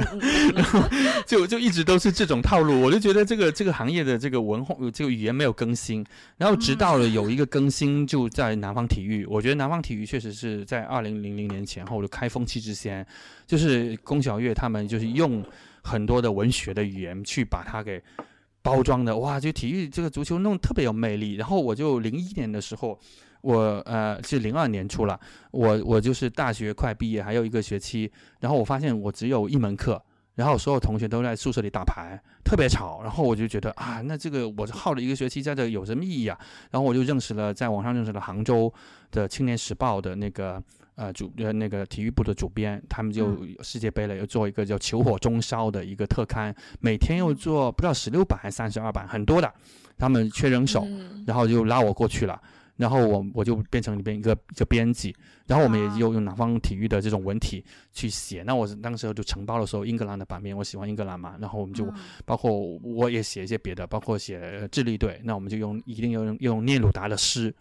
[0.55, 0.81] 然后
[1.27, 6.05] 就就一直都是这种套路，我就觉得这个这个行业的这个文化这个语言没有更新，
[6.37, 13.05] 然后直到了有一个更新，就在南方体育，我觉得南方体育确实是在二零零零年前后就开风气之先，
[13.47, 15.43] 就是龚小月他们就是用
[15.83, 18.01] 很多的文学的语言去把它给。
[18.67, 21.35] 包装的哇，就体育这个足球弄特别有魅力。
[21.35, 22.99] 然后我就零一年的时候，
[23.43, 25.19] 我呃是零二年出了，
[25.53, 28.11] 我我就是大学快毕业还有一个学期，
[28.41, 30.03] 然后我发现我只有一门课，
[30.35, 33.03] 然后所有同学都在宿舍里打牌，特别吵。
[33.05, 36.37] 然后我就觉得啊，那这个我耗了一个学期在这有什么意义啊？
[36.73, 38.73] 然后我就认识了在网上认识了杭州
[39.13, 40.61] 的青年时报的那个。
[40.97, 49.53] 呃，主呃那个体育部的主编，他们就世界杯了，又做一个叫“球火中烧”的一个特刊，每天又做不知道十六版还是三十二版，很多的。
[49.99, 50.87] 他们缺人手，
[51.27, 52.39] 然后就拉我过去了，
[52.77, 55.15] 然后我我就变成里边一个一个编辑，
[55.47, 58.43] 然后我们也又用南方体育的这种文体去写。
[58.43, 61.93] 那我当时候就承包的时候，英格兰的版面，我喜欢英格兰嘛，然后我们就
[62.25, 62.53] 包括
[62.83, 67.55] 我也写一些别的，包括写智利队，那我们就用一定要用用聂鲁达的诗。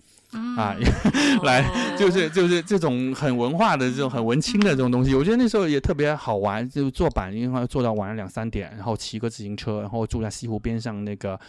[0.58, 0.76] 啊，
[1.44, 1.64] 来
[1.98, 6.68] 就是就是这种很文化的这种很文青的这种东西，我觉得那时候也特别好玩。
[6.68, 11.40] 就坐板，因为坐到晚上两三点，然后骑个自行车，然后住在西湖边上那个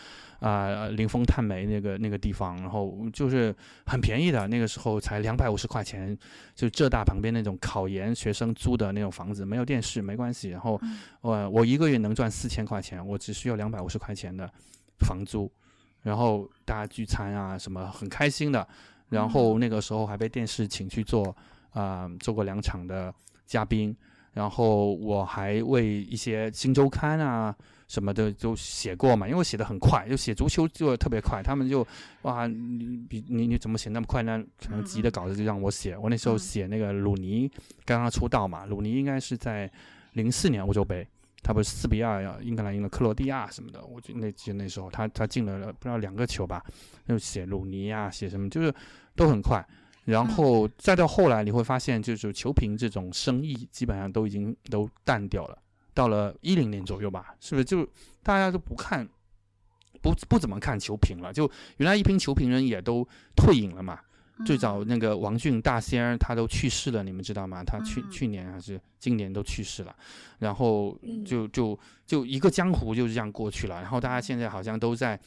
[0.40, 3.54] 啊临风探梅那个那个地方，然后就是
[3.86, 6.16] 很便宜的，那个时候才两百五十块钱，
[6.54, 10.50] 就浙大旁边那种考研学生租的那种房子，没有电视没关系。
[10.50, 10.80] 然后
[11.20, 14.50] 我我一个月能赚四千块钱，我只需要两百五十块钱的
[15.00, 15.50] 房租。
[16.02, 18.66] 然后大家聚餐啊，什么很开心的。
[19.08, 21.36] 然后那个时候还被电视请去做，
[21.70, 23.12] 啊，做过两场的
[23.44, 23.96] 嘉宾。
[24.32, 27.56] 然后我还为一些新周刊啊
[27.88, 31.42] 什么的都写过嘛，因为我写的很快，就写足球就特别快。
[31.42, 31.86] 他们就
[32.22, 34.42] 哇，你比你你怎么写那么快呢？
[34.60, 35.96] 可能急的稿子就让我写。
[35.96, 37.50] 我那时候写那个鲁尼
[37.84, 39.70] 刚刚出道嘛，鲁尼应该是在
[40.12, 41.06] 零四年欧洲杯。
[41.42, 46.60] 他不是四比二呀，英格兰赢了克罗地亚什么的，我就那就那时候他他进了不知道两个球吧，
[47.06, 48.74] 就写鲁尼啊，写什么就是
[49.14, 49.64] 都很快，
[50.06, 55.56] 然后再到后来你会发现，就是球评这种生意基本上都已经都淡掉了。
[55.96, 57.82] 到了一零年左右吧，是不是就
[58.22, 59.08] 大家都不看
[60.02, 63.02] 不不怎么看球评了，就原来一批球评人也都
[63.34, 63.98] 退隐了嘛。
[64.44, 67.64] 最早那个王俊大仙儿他都去世了，你们知道吗？
[67.64, 69.96] 他去去年还是今年都去世了，
[70.38, 70.94] 然后
[71.24, 73.80] 就就就一个江湖就是这样过去了。
[73.80, 75.18] 然后大家现在好像都在，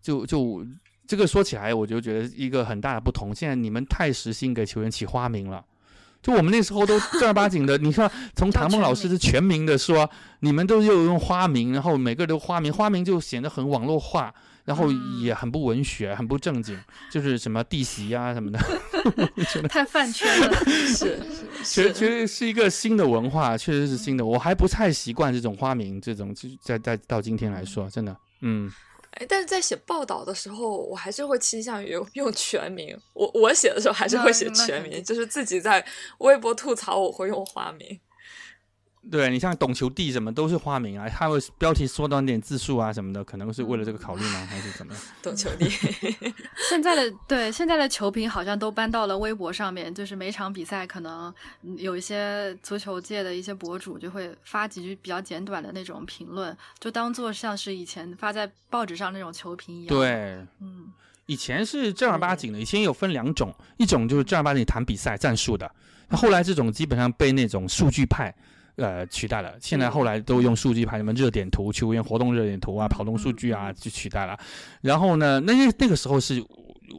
[0.00, 0.64] 就就
[1.08, 3.34] 这个说起来，我就觉得一个很大的不同。
[3.34, 5.64] 现在你们太实心给球员起花名了，
[6.22, 7.76] 就我们那时候都 正儿八经的。
[7.78, 10.08] 你看，从唐梦老师是全名的说，
[10.40, 14.32] 你们都又用花名，然后每个人都花名，花名就显得很网络化。
[14.64, 14.88] 然后
[15.20, 16.78] 也很不文学，很不正经，
[17.10, 18.60] 就是什么弟媳啊什么的，
[19.68, 20.56] 太饭圈了。
[20.86, 21.18] 是，
[21.64, 24.24] 其实其实是一个新的文化，确实是新的。
[24.24, 28.70] 我还不太习惯这种花名，这种在在到今天来说，真的，嗯。
[29.12, 32.98] 哎，但是在写报道的时候，我还是会倾向于用全名。
[33.12, 35.84] 我我写的时候还是会写全名，就是自己在
[36.18, 38.00] 微博吐槽，我会用花名。
[39.10, 44.46] 对你像懂球帝什么都是花名啊，他会标题缩短点字数啊什么的，可能是为了这个考虑吗？
[44.46, 45.02] 还是怎么样？
[45.20, 45.68] 懂球帝，
[46.70, 51.34] 现在的对现在的球评好像都搬到了微博上面，就是每场比赛可能
[51.78, 59.88] 有一些足球界的一些博主就会发几句比较简短的那种评论，就当做像是以前发在报纸上那种球评一样。
[59.88, 60.92] 对，嗯，
[61.26, 65.68] 以前是正儿八经的，以前有分两种，一种就是正儿八经谈比赛战术的，
[66.08, 68.32] 那后来这种基本上被那种数据派。
[68.76, 69.54] 呃，取代了。
[69.60, 74.38] 现在后来都用数据排什么热点图、球员活动热点图啊、跑动数据啊，去取代了。
[74.80, 76.42] 然后呢，那那个时候是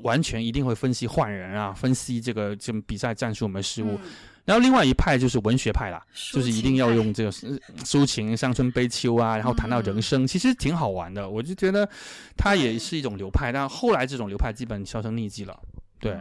[0.04, 4.00] 完全一定会分析换人啊，分析这个这比赛战术有没有失误。
[4.46, 11.30] 然后另外一派就是文学派啦，就是一定要用这个抒情、乡村悲秋啊，然后谈到人生，其实挺好玩的。
[11.30, 11.90] 我就觉得
[12.36, 15.58] 它也是一种流派，但后来这种流派基本销声匿迹了。
[16.00, 16.18] 对。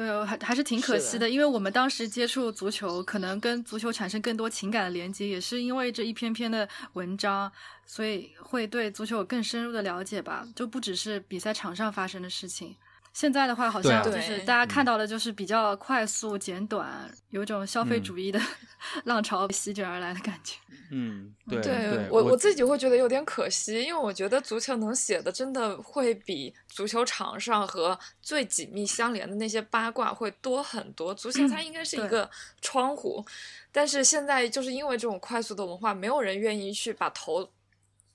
[0.00, 7.52] 对，还还是挺可惜的，因为我们当时接触足球，可能跟足球产生更多情感的连接，也是因为这一篇篇的文章，
[7.84, 12.74] 所以会对足球有更深入的了解吧，就不只是比赛场上发生的事情。
[13.12, 16.88] 现在的话，好像就是大家看到的，就是比较快速、简短，
[17.30, 18.40] 有一种消费主义的
[19.04, 20.56] 浪潮席卷而来的感觉。
[20.92, 31.14] 嗯，对，对我我自己会觉得有点可惜，因为我觉得足球能写的真的会比足球场上和最紧密相连的那些八卦会多很多。
[31.14, 32.28] 足球它应该是一个
[32.60, 33.24] 窗户，
[33.70, 37.48] 但是现在就是因为这种快速的文化，没有人愿意去把头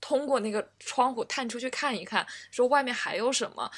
[0.00, 3.70] 通过那个窗户探出去看一看，说外面还有什么。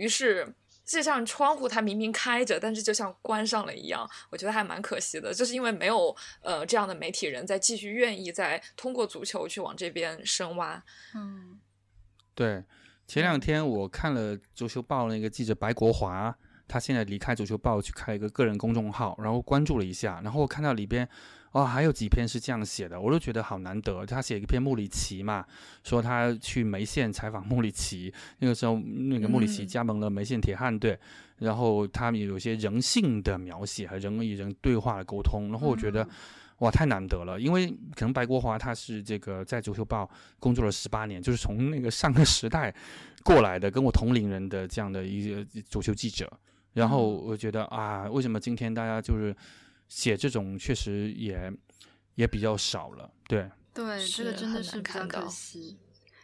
[0.00, 0.54] 于是。
[0.82, 5.32] 这扇窗户它明明开着，但是就像关上了一样，我觉得还蛮可惜的。
[5.32, 10.82] 就是因为没有呃这样的媒体人在继续愿意再通过足球去往这边深挖。
[11.14, 11.60] 嗯，
[12.34, 12.64] 对。
[13.06, 16.36] 前两天我看了足球报那个记者白国华，
[16.66, 21.08] 他现在离开足球报去开一个个人公众号，然后关注了一下，然后我看到里边。
[21.52, 24.06] 哦，还有几篇是这样写的，我都觉得好难得。
[24.06, 25.44] 他写一篇穆里奇嘛，
[25.82, 30.96] 说他去梅县采访穆里奇，那个时候那个穆里奇加盟了梅县铁汉队，
[31.38, 36.08] 然后他们有些人性的描写和人与人对话的沟通，然后我觉得
[36.58, 37.40] 哇，太难得了。
[37.40, 42.72] 因为可能白国华他是这个在足球报工作了十八年，就是从那个上个时代
[43.24, 46.32] 过来的，跟我同龄人的这样的一些足球记者。
[46.74, 49.34] 然后我觉得啊，为什么今天大家就是。
[49.90, 51.52] 写这种确实也
[52.14, 55.76] 也比较少了，对对，这个真的是比较可惜。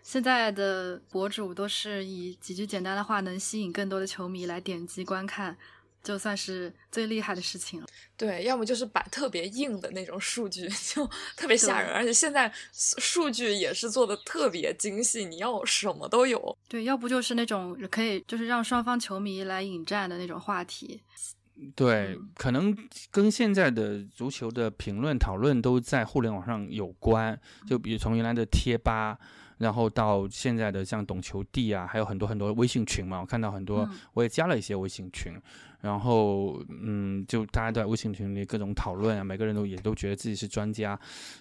[0.03, 5.59] 现在的博主都是以几句简单的话能吸引更多的球迷来点击观看，
[6.01, 7.87] 就算是最厉害的事情了。
[8.17, 11.05] 对，要么就是摆特别硬的那种数据， 就
[11.37, 16.57] 特别吓人，而且现在数据也是做的特别精细，你要什么都有。
[16.69, 21.03] 对，要不就是那种可以就是让双方球迷来引战的那种话题。
[21.75, 22.77] 对，可能
[23.11, 27.39] 跟现在的足球的评论讨论都在互联网上有关。
[27.67, 29.19] 就比如从原来的贴吧，
[29.59, 33.21] 然后到现在的像懂球帝啊，还有很多很多微信群嘛。
[33.21, 35.33] 我看到很多，我也加了一些微信群。
[35.83, 40.99] 然后，嗯，就大家在微信群里各种讨论啊，每个人都也都觉得自己是专家，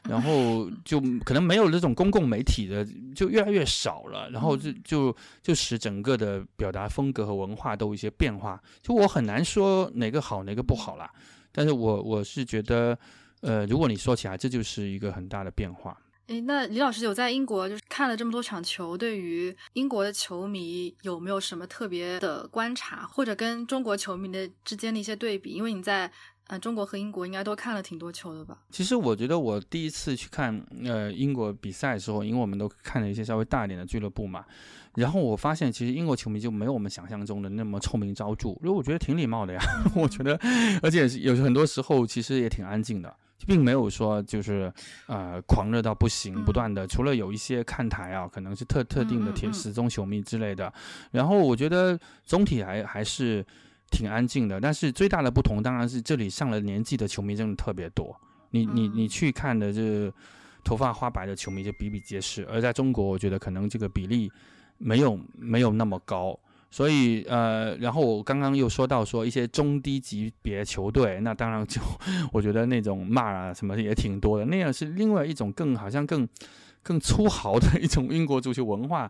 [0.07, 2.85] 然后 就可能没有那种公共媒体的
[3.15, 8.61] 就越来越少了，然后就就就使整个的表达风格和文化都有一些变化。
[8.81, 11.09] 就我很难说哪个好哪个不好啦，
[11.51, 12.95] 但是我我是觉得，
[13.41, 15.97] 呃，如果你说起来，这就是一个很大的变化。
[16.27, 25.51] 诶，那李老师有在英国就是看了这么多场球，对于英国的球迷有没有什么特别的观察，或者跟中国球迷的之间的一些对比？
[25.51, 26.11] 因为你在
[26.47, 28.57] 呃中国和英国应该都看了挺多球的吧？
[28.71, 34.43] 其实我觉得我第一次去看呃英国比赛的时候，因为我们都看了一些稍微大一点的俱乐部嘛，
[34.95, 39.61] 然后我发现其实英国球迷就没有我们想象中的那么臭名昭著，因为我觉得挺礼貌的呀，
[39.95, 40.39] 我觉得，
[40.81, 43.15] 而且有很多时候其实也挺安静的。
[43.45, 44.71] 并没有说就是
[45.07, 46.53] 呃狂热到不行，不嗯。
[46.53, 49.53] 断的除了有一些看台啊，可能是特特定的铁嗯嗯嗯。
[49.53, 50.73] 时钟球迷之类的，
[51.11, 53.45] 然后我觉得总体还还是
[53.91, 58.15] 挺安静的，但是最大的不同当然是这里上了年纪的球迷真的特别多，
[58.51, 59.07] 你你你嗯。
[59.07, 60.11] 去看的这
[60.63, 64.31] 头发花白的球迷就比比皆是，而在中国我觉得可能这个比例
[64.77, 66.37] 没有没有那么高。
[66.75, 71.79] 所以呃，然后我刚刚又说到说一些中低级别球队，那当然就
[72.33, 76.27] 我觉得那种骂啊什么也挺多的，那样是另外一种更好像更
[76.83, 79.09] 更粗豪的一种英国足球文化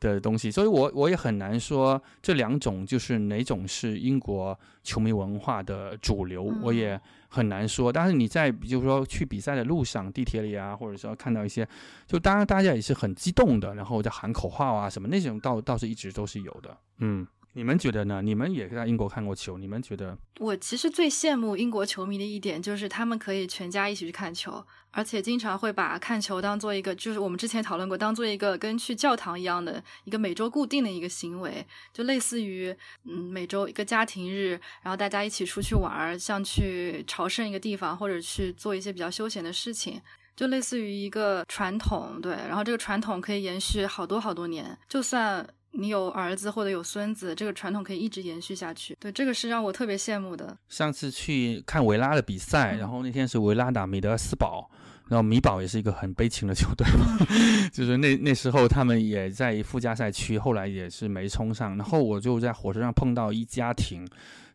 [0.00, 7.92] 的东西，所以我我也很难说这两种就是哪种是英国球迷文化的主流，我也很难说。
[7.92, 11.66] 但是你在比如说去比赛的路上、地铁里啊，或者说看到一些，
[12.06, 16.76] 就当然大家也是很激动的，然后在喊口号啊什么那种，倒倒是一直都是有的。
[16.98, 17.26] 嗯，
[17.56, 18.20] 你们觉得呢？
[18.20, 20.14] 你们也在英国看过球，你们觉得？
[20.40, 39.98] 我其实最羡慕英国球迷的一点就是他们可以全家一起去看球，而且经常会把看球当做一个，就是我们之前讨论过，当做一个跟去教堂一样的一个每周固定的一个行为，就类似于嗯每周一个家庭日，然后大家一起出去玩儿，像去朝圣一个地方，或者去做一些比较休闲的事情。
[40.36, 45.42] 就类似于一个传统，对，然后这个传统可以延续好多好多年，就算
[45.76, 48.96] 你有儿子或者有孙子，这个传统可以一直延续下去。
[48.98, 50.56] 对，这个是让我特别羡慕的。
[50.68, 54.70] 上次去看维拉的比赛，嗯然后那天是维拉打米德斯堡，
[55.08, 57.18] 然后米堡也是一个很悲情的球队嘛，
[57.72, 64.06] 就是那那时候他们也在附加赛区，后来也是没冲上，然后我就在火车上碰到一家庭。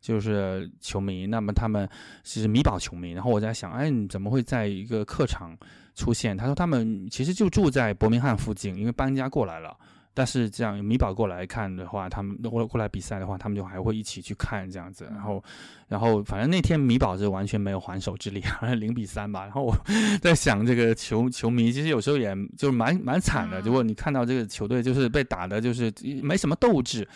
[0.02, 1.88] 就是球迷，那么他们
[2.24, 5.56] 其实米堡球迷，然后我在想，哎，你怎么会在一个客场
[5.94, 6.36] 出现？
[6.36, 9.78] 他说他们其实就住在伯明翰附近，因为搬家过来了。
[10.14, 15.06] 但是这样米宝过来看的话，他们过过来比赛的话，他们就还会一起去看这样子。
[15.12, 15.44] 然后，
[15.88, 19.42] 然后反正那天米宝是完全没有还手之力，好像零比三吧。
[19.44, 19.76] 然后我
[20.22, 23.60] 在想，这个球球迷其实有时候也就是蛮蛮惨的。
[23.62, 25.92] 嗯如果你看到这个球队就是被打的，就是
[26.22, 27.08] 没什么斗志。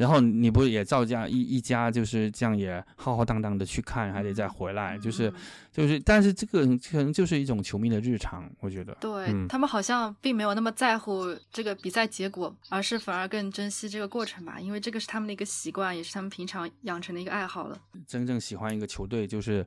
[0.00, 5.34] 然后你不也照这样一一家就是这样也浩浩荡荡的去看，还得再回来，就是嗯
[5.70, 8.96] 就是，但是这个可能就是一种球迷的日常，我觉得。
[8.98, 17.78] 对、嗯他们好像并没有那么在乎这个比赛结果，而是反而更珍惜这个过程吧，因为这个是他们的一个习惯，也是他们平常养成的一个爱好了。
[18.06, 19.66] 真正喜欢一个球队，就是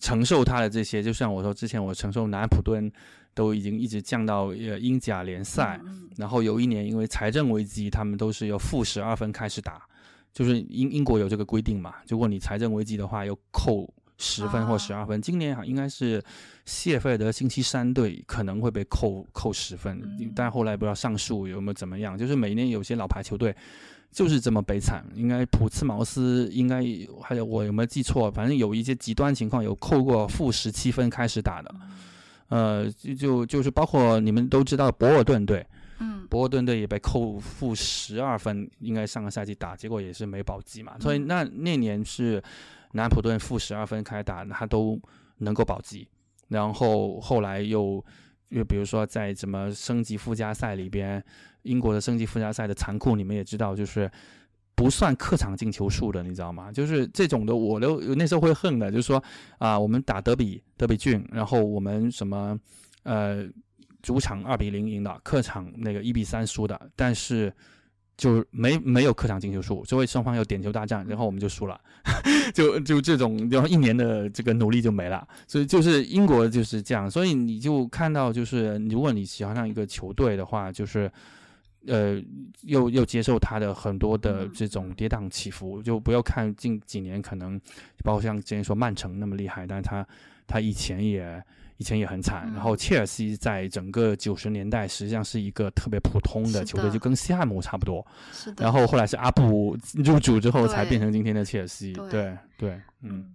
[0.00, 2.90] 承受他的这些，就像我说之前我承受南安普顿
[3.38, 9.80] 都已经一直降到呃英甲联赛，嗯然后有一年因为财政危机，他们都是要负十二分开始打，
[10.32, 15.22] 就是英英国有这个规定嘛，如果你财政危机的话，要扣十分或啊十二分。
[15.22, 16.20] 今年好应该是
[16.64, 23.54] 谢菲尔德星期三队可能会被扣扣十分，嗯但后来不知道上诉有没有怎么样，就是每年有些老牌球队。
[24.10, 26.82] 就是这么悲惨，应该普茨茅斯应该
[27.22, 28.32] 还有我有没有记错？
[28.32, 31.74] 反正有一些极端情况，有扣过负十七分开始打的，
[32.48, 35.66] 呃，就就就是包括你们都知道博尔顿队，
[36.00, 40.96] 嗯博尔顿队也被扣负十二分，应该上个赛季打，结果也是没保级嘛。
[40.98, 42.42] 所以嗯那那年是
[42.92, 45.00] 南普顿负十二分开打，他都
[45.38, 46.08] 能够保级。
[46.48, 48.04] 然后后来又
[48.48, 51.22] 又比如说在什么升级附加赛里边，
[51.62, 54.10] 英国的升级附加赛的残酷，你们也知道，就是。
[54.78, 56.70] 不算客场进球数的，你知道吗？
[56.70, 59.20] 就是这种的，我都那时候会恨的，就是说
[59.58, 62.56] 啊，我们打德比德比郡，然后我们什么
[63.02, 63.44] 呃
[64.02, 67.52] 主场二比零赢的，客场那个一比三输的，但是
[68.16, 71.80] 就没没有客场进球数，所以双方有点球大战，然后我们就输了，
[72.54, 81.10] 就就这种，然后一年的这个努力就没了，所以就是英国就是这样，所以你就看到就是如果你喜欢上一个球队的话，就是。
[81.88, 82.22] 呃，
[82.62, 87.60] 又又接受他的很多的嗯这种跌宕起伏，就不要看近几年可能，
[88.04, 90.06] 包括像之前说曼城那么厉害，但是他
[90.46, 91.42] 他以前也
[91.78, 92.44] 以前也很惨。
[92.46, 98.04] 嗯然后切尔西在整个九十年代实际上是一个特别普通的球队，就跟西汉姆差不多。
[98.32, 98.64] 是的。
[98.64, 101.92] 然后后来是阿布入主之后才变成今天的切尔西。
[102.10, 102.80] 对对。
[103.02, 103.34] 嗯，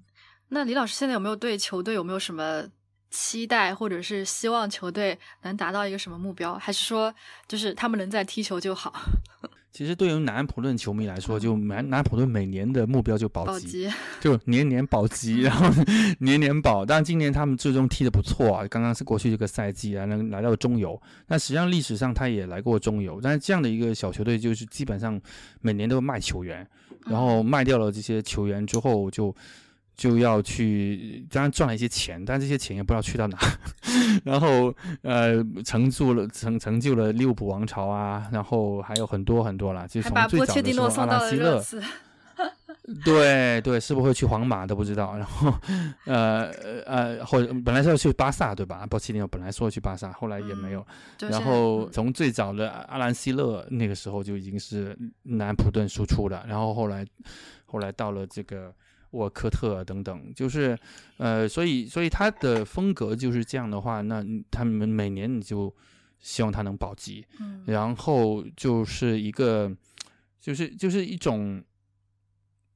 [0.50, 2.64] 那李老师现在有没有对球队有没有什么
[3.14, 6.56] 期待，或者是希望球队能达到一个什么目标？
[6.56, 7.14] 还是说
[7.48, 8.92] 就是他们能在踢球就好？
[9.72, 13.88] 其实对于南安普顿球迷来说，就南南安普顿每年的目标就保级，
[14.20, 15.70] 就年年保级， 然后
[16.20, 16.84] 年年保。
[16.84, 21.00] 但今年他们最终踢得不错啊，刚刚是过去这个赛季啊，能来到中游。
[21.28, 25.22] 那实际上历史上他也来过中游，但是这样的一个小球队，就是基本上
[25.62, 26.68] 每年都卖球员，
[27.06, 29.36] 然后卖掉了这些球员之后就。
[29.96, 33.38] 就要去，当然赚了一些钱，但这些钱也不知道去到哪。
[34.26, 41.64] 然后呃，成就了成成就了利物浦王朝啊，然后还有很多很多啦，就是还把从最早的到了拉希勒。
[43.06, 45.16] 对对，是不会去皇马都不知道。
[45.16, 45.54] 然后，
[46.06, 46.52] 呃
[46.86, 48.86] 呃，或者本来是要去巴萨对吧？
[48.88, 50.86] 波切蒂诺本来说要去巴萨，后来也没有。
[51.20, 57.06] 然后从最早的阿兰希勒那个时候就已经是南普顿输出了，然后后来
[57.66, 58.74] 后来到了这个
[59.14, 60.78] 沃科特等等，就是
[61.18, 65.74] 呃，所以所以他的风格就是这样的话，那他们每年你就
[66.20, 67.26] 希望他能保级，
[67.66, 69.72] 然后就是一个
[70.40, 71.64] 就是就是一种。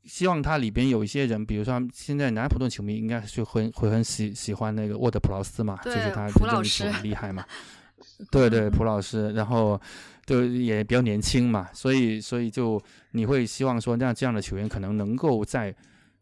[0.09, 7.43] 希望他里边有一些人，比如说现在南普顿球迷应该是会会很喜喜欢那个沃德普劳斯嘛，就是他普老师很厉害嘛。
[8.31, 9.77] 对对，普老师，然后
[10.25, 12.81] 就也比较年轻嘛，所以所以就
[13.11, 15.75] 你会希望说，那这样的球员可能能够在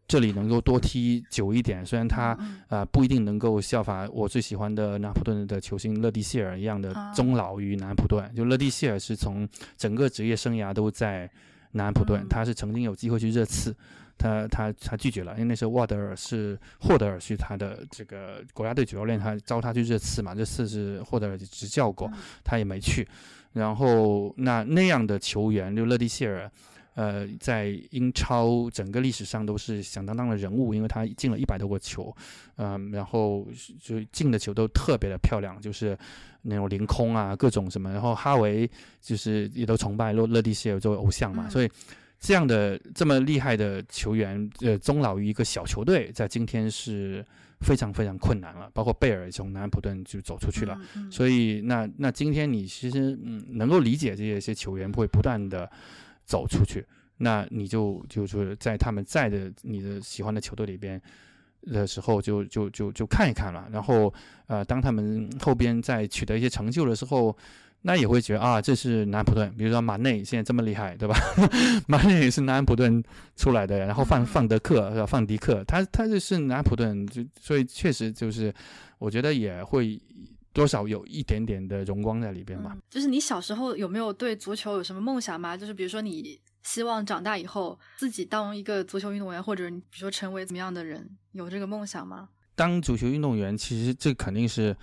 [0.07, 1.85] 这里能够多踢久一点。
[1.85, 2.37] 虽然他
[2.67, 9.47] 啊不一定能够效法我最喜欢的南普顿的球星勒蒂谢尔一样的终老于南普顿，就勒蒂谢尔是从
[9.77, 11.29] 整个职业生涯都在。
[11.77, 13.75] 南安普顿，他是曾经有机会去热刺，
[14.17, 22.09] 他他他拒绝了，因为那时候沃德尔是霍德尔是他的这个国家队主教练，他招他去热刺嘛，热刺是霍德尔执教过，
[22.45, 23.05] 他也没去。
[23.51, 26.49] 然后那那样的球员，就勒蒂谢尔。
[26.95, 32.15] 呃，在英超整个历史上都是响当当的人物，因为他进了一百多个球，
[32.55, 33.45] 嗯，然后
[33.81, 35.97] 就进的球都特别的漂亮，就是
[36.43, 37.91] 那种凌空啊，各种什么。
[37.91, 38.69] 然后哈维
[39.01, 41.69] 就是也都崇拜洛勒蒂谢尔作为偶像嘛，所以
[42.17, 47.25] 这样的这么厉害的球员，呃，终老于一个小球队，在今天是
[47.59, 48.69] 非常非常困难了。
[48.73, 50.79] 包括贝尔从南安普顿就走出去了，
[51.11, 55.69] 所以那那今天你其实嗯能够理解这些些球员会不断的。
[56.25, 56.85] 走出去，
[57.17, 61.01] 那你就就是在他们在的你的喜欢的球队里边
[61.61, 63.67] 的时候，就就就就看一看了。
[63.71, 64.13] 然后，
[64.47, 67.35] 呃，当他们后边在取得一些成就的时候，
[67.83, 69.53] 那也会觉得啊，这是南普顿。
[69.57, 71.15] 比如说马内现在这么厉害，对吧？
[71.87, 73.03] 马内也是南普顿
[73.35, 73.79] 出来的。
[73.79, 75.05] 然后范范德克是吧？
[75.05, 78.53] 范迪克，他他就是南普顿，就所以确实就是，
[78.97, 80.01] 我觉得也会。
[80.55, 82.77] 多少有一点点的荣光在里边嘛？
[82.89, 85.57] 就是你小时候有没有对足球有什么梦想吗？
[85.57, 92.29] 就是比如说你希望长大以后自己当一个足球运动员，或者你比如说成为怎么样的人，有这个梦想吗？
[92.55, 94.73] 当足球运动员，其实这肯定是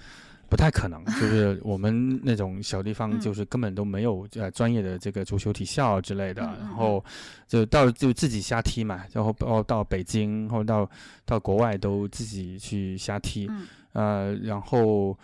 [0.50, 1.02] 不太可能。
[1.18, 7.02] 就是我们那种小地方，就是根本都没有呃专业的这个足球体校之类的，然后
[7.48, 10.90] 就到就自己瞎踢嘛，然后到到北京或者到
[11.24, 13.50] 到国外都自己去瞎踢，
[13.94, 15.18] 呃，然后。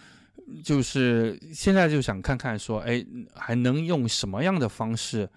[0.63, 5.29] 就是现在就想看看说，哎，还能用什么样的方式，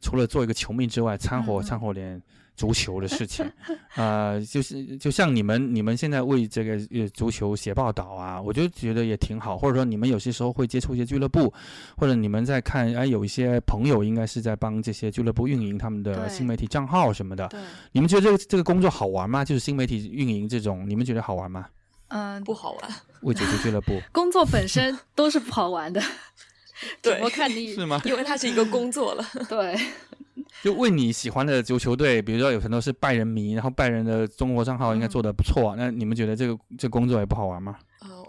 [0.00, 2.20] 除了做一个球迷之外，掺和掺和点
[2.56, 3.50] 足球的事情，
[3.96, 9.56] 啊，就是就像你们你们现在为这个呃足球写报道啊，我就觉得也挺好。
[9.56, 11.50] 或者说你们有些时候会接触一些俱乐部，
[11.96, 17.48] 或者你们在看，哎，有一些朋友应该是在帮这些俱乐部运营他们的新媒体账号什么的。
[17.92, 19.42] 你们觉得这个这个工作好玩吗？
[19.42, 21.66] 就是新媒体运营这种，你们觉得好玩吗？
[22.10, 22.90] 嗯，不好玩。
[23.22, 26.00] 为足球俱乐部工作本身都是不好玩的，
[27.02, 28.00] 对，我看你是吗？
[28.04, 29.24] 因为它是一个工作了。
[29.48, 29.78] 对，
[30.62, 37.76] 就为你喜欢的足球队，比如说有很多是拜仁迷，然后拜仁的中国账号应该做的不错，那你们觉得这个这工作也不好玩吗？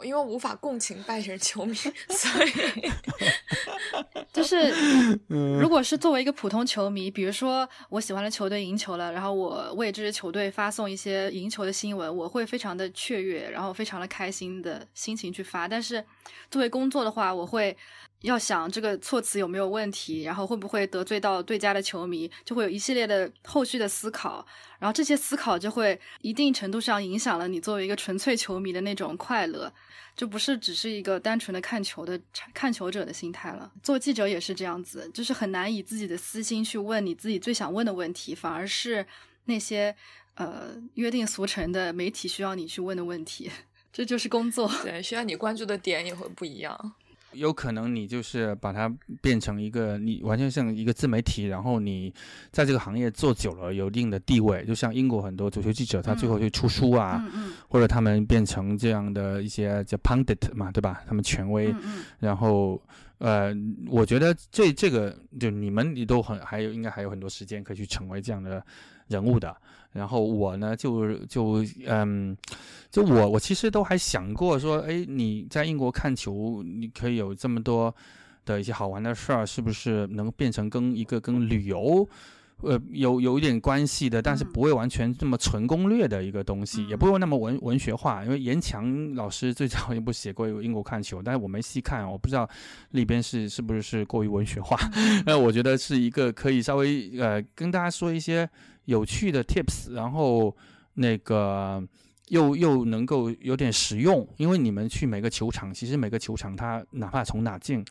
[0.02, 2.92] 呃，因为无法共情拜仁球迷，所以
[4.34, 4.72] 就是
[5.60, 15.68] 如果是作为一个普通球迷，比如说我喜欢的球队赢球了，然后我为这支球队发送一些赢球的新闻，我会非常的雀跃，然后非常的开心的心情去发。
[15.68, 16.04] 但是
[16.50, 17.76] 作为工作的话，我会
[18.22, 24.46] 要想这个措辞有没有问题，然后会不会得罪到对家的球迷，就会有一系列的后续的思考。
[24.80, 29.72] 然后这些思考就会一定程度上影响了你作为一个纯粹球迷的那种快乐，
[30.16, 32.20] 就不是只是一个单纯的看球的
[32.54, 33.72] 看球者的心态了。
[33.82, 39.06] 做记者也是这样子，就是很难以自己的私心去问你自己最想问的问题，反而是
[39.46, 39.96] 那些
[40.36, 43.50] 呃约定俗成的媒体需要你去问的问题。
[43.92, 46.94] 这就是工作，对，需要你关注的点也会不一样。
[47.34, 52.14] 有可能你就是把它变成一个你完全像一个自媒体，然后你
[52.52, 54.66] 在这个行业做久了，有一定的地位。
[54.66, 57.24] 就像英国很多足球记者，他最后就出书啊，
[57.68, 61.04] 或者他们变成这样的一些叫 pundit 嘛，对吧？
[61.08, 61.74] 他们权威。
[62.20, 62.82] 然后
[63.20, 63.56] 呃，
[63.88, 68.64] 我觉得这这个就你们你都很还有应该还有很多时间可以去成为这样的
[69.08, 69.56] 人物的。
[69.94, 72.36] 然后我呢，就就嗯，
[72.90, 77.94] 就我我其实都还想过说，哎，你在英国看球，你可以有这么多
[78.46, 82.08] 的一些好玩的事儿，是不是能变成跟一个跟旅游
[82.64, 88.24] 呃，有有一点关系的，但是不会完全这么纯攻略的一个东西，也不会那么文文学化。
[88.24, 92.48] 因为严强老师最早 也不写过英国看球，但是我没细看，我不知道
[92.92, 94.78] 里边是是不是是过于文学化。
[95.26, 98.48] 那我觉得是一个可以稍微呃跟大家说一些
[98.86, 100.56] 有趣的 tips，然后
[100.94, 101.84] 那个
[102.30, 107.84] 又又能够有点实用，因为你们去每个球场，其实每个球场它哪怕从哪进。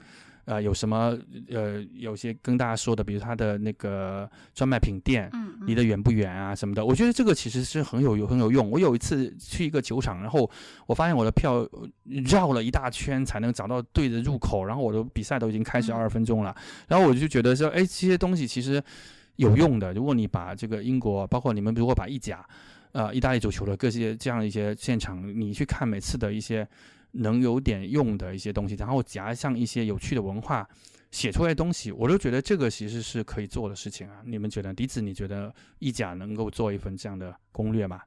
[0.47, 1.17] 呃，有什么
[1.51, 5.31] 呃，有些跟大家说的，比如它的那个专卖品店，
[5.65, 6.85] 离得远不远啊什么的？
[6.85, 8.69] 我觉得这个其实是很有有很有用。
[8.69, 10.51] 我有一次去一个球场，然后
[10.87, 11.65] 我发现我的票
[12.33, 16.57] 绕了一大圈才能找到对的入口，然后我的比赛都已经开始二十分钟了，
[16.89, 18.83] 然后我就觉得说，哎，这些东西其实
[19.41, 19.93] 有用的。
[19.93, 22.47] 如果你把这个英国，包括你们如果把意甲，
[22.93, 26.69] 呃，意大利足球的各些这样一些现场，你去看每次的一些。
[27.13, 30.65] 能有点用的一些东西，然后加上一些有趣的文化，
[31.11, 34.23] 写出来东西，我都觉得这个其实是可以做的事情啊。
[34.25, 34.73] 你们觉得？
[34.73, 38.01] 笛子，你觉得意甲能够做一份这样的攻略吗？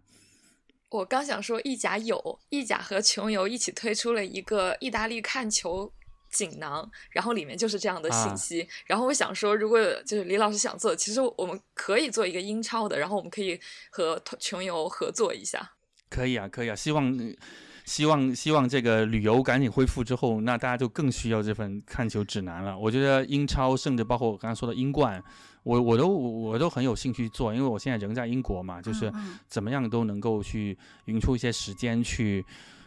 [0.87, 5.91] 我刚想说，意甲有，意甲和穷游一起推出了一个意大利看球
[6.33, 8.67] 锦囊，然后里面就是这样的信息。
[8.85, 13.57] 然后我想说，如果就是李老师想做，其实我们可以做一个英超的，然后我们可以
[13.89, 15.71] 和穷游合作一下。
[16.09, 17.33] 可以啊，可以啊，希望。
[17.85, 22.79] 希望希望这个旅游赶紧恢复之后，那大家就更需要这份看球指南了。
[22.79, 25.21] 我觉得英超，甚至包括我刚才说的英冠，
[25.63, 29.11] 我我都我都很有兴趣做，因为我现在人在英国嘛，就是
[29.49, 30.77] 怎么样都能够去
[31.07, 32.45] 匀出一些时间去。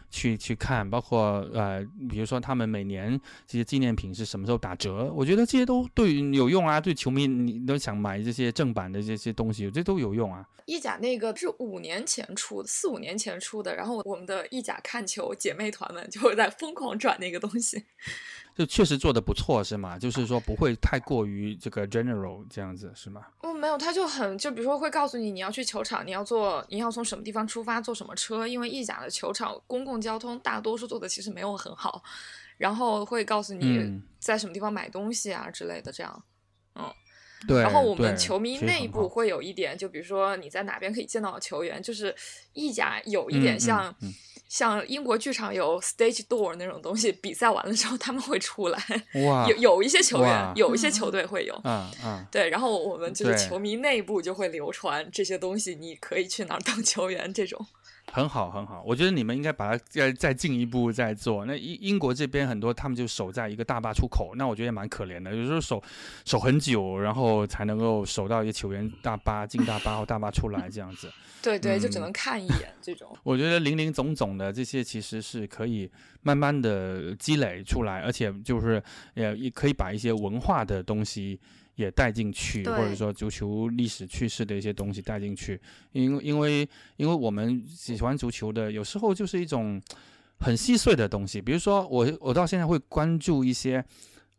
[0.09, 5.11] 去去看，包括呃，比如说他们每年这些纪念品是什么时候打折？
[5.15, 10.47] 我觉得这些都对有用啊，对球迷你都想买这些正版的这些东西，这都有用啊。
[10.65, 17.85] 意甲那个是五年前出的，四五年前出的，然后我们的意甲看球姐妹团们就会在疯狂转那个东西。
[18.57, 19.99] 就确实做的不错，是吗？
[19.99, 23.21] 就是说不会太过于这个 general 这样子，是吗？
[23.41, 32.01] 哦，没有，他就很就比如说会告诉你你要去球场，你要坐你要从什么地方出发，坐什么车，因为意甲的球场公共交通大多数做的其实没有很好，
[32.57, 36.23] 然后会告诉你在什么地方买东西啊之类的，这样，
[36.73, 36.91] 嗯，
[37.47, 37.61] 对。
[37.61, 42.15] 然后我们球迷内部会有一点，就比如说你在哪边可以见到球员，就是
[42.53, 43.95] 意甲有一点像。
[44.47, 48.79] 像英国剧场有 stage door 那种东西，比赛完了之后他们会出来。
[49.25, 51.59] 哇，有有一些球员，有一些球队会有。
[51.63, 52.25] 嗯嗯。
[52.31, 57.65] 对，然后我们就是球迷内部就会流传这些东西，你可以去哪儿当球员这种。
[58.11, 58.81] 很好，很好。
[58.85, 61.45] 我觉得你们应该把它再再进一步再做。
[61.45, 65.35] 那英英国这边很多，他们就守在一个大巴出口，那我觉得也蛮可怜的。
[65.35, 65.83] 有时候守
[66.25, 71.11] 守很久，然后才能够守到一个球员大巴进大巴或大巴出来这样子。
[71.43, 73.15] 对对，就只能看一眼这种。
[73.23, 75.89] 我觉得零零总总的这些其实是可以
[76.23, 78.81] 慢慢的积累出来，而且就是
[79.13, 81.39] 也也可以把一些文化的东西。
[81.77, 85.57] 也带进去，或者说足球历史趣事的一些东西带进去，
[85.93, 86.67] 因因为
[86.97, 89.81] 因为我们喜欢足球的，有时候就是一种
[90.39, 93.83] 很细碎的东西，比如说我我到现在会关注一些。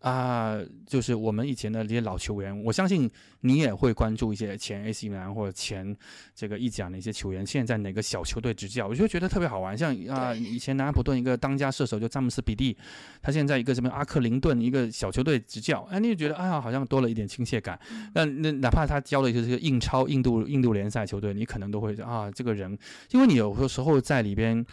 [0.01, 5.97] 啊，就是我们以前的这些老球员，我相信你也会关注一些前 AC 米兰或者前
[6.37, 9.77] 这个意甲的一些球员，现在哪个小球队执教，我就觉得特别好玩。
[9.77, 12.77] 像啊，以前南安普顿一个当家射手就詹姆斯比利，
[13.21, 17.77] 他现在一个什么阿克林顿一个小球队执教，哎，你就觉得哎呀，好像多了一点亲切感。
[18.15, 22.79] 那那哪怕他教的就是这个印超印度印度联赛球队，你可能都会啊，这个人，
[23.11, 24.65] 因为你有的时候在里边。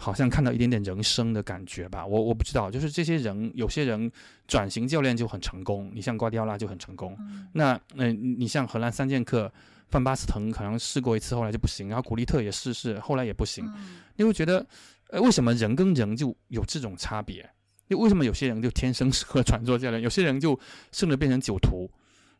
[0.00, 4.10] 好像看到一点点人生的感觉吧，我我不知道，就是这些人，有些人
[4.46, 7.18] 转型教练就很成功，你像瓜迪奥拉就很成功，
[7.52, 9.52] 那那你像荷兰三剑客
[9.88, 13.68] 范巴斯滕可能试过一次，后来就不行，然后古利特也试试，后来也不行，
[14.14, 14.64] 你会觉得，
[15.10, 17.50] 呃，为什么人跟人就有这种差别？
[17.88, 20.56] 就为什么有些人就天生适合转做教练，有些人就
[20.92, 21.90] 甚至变成酒徒？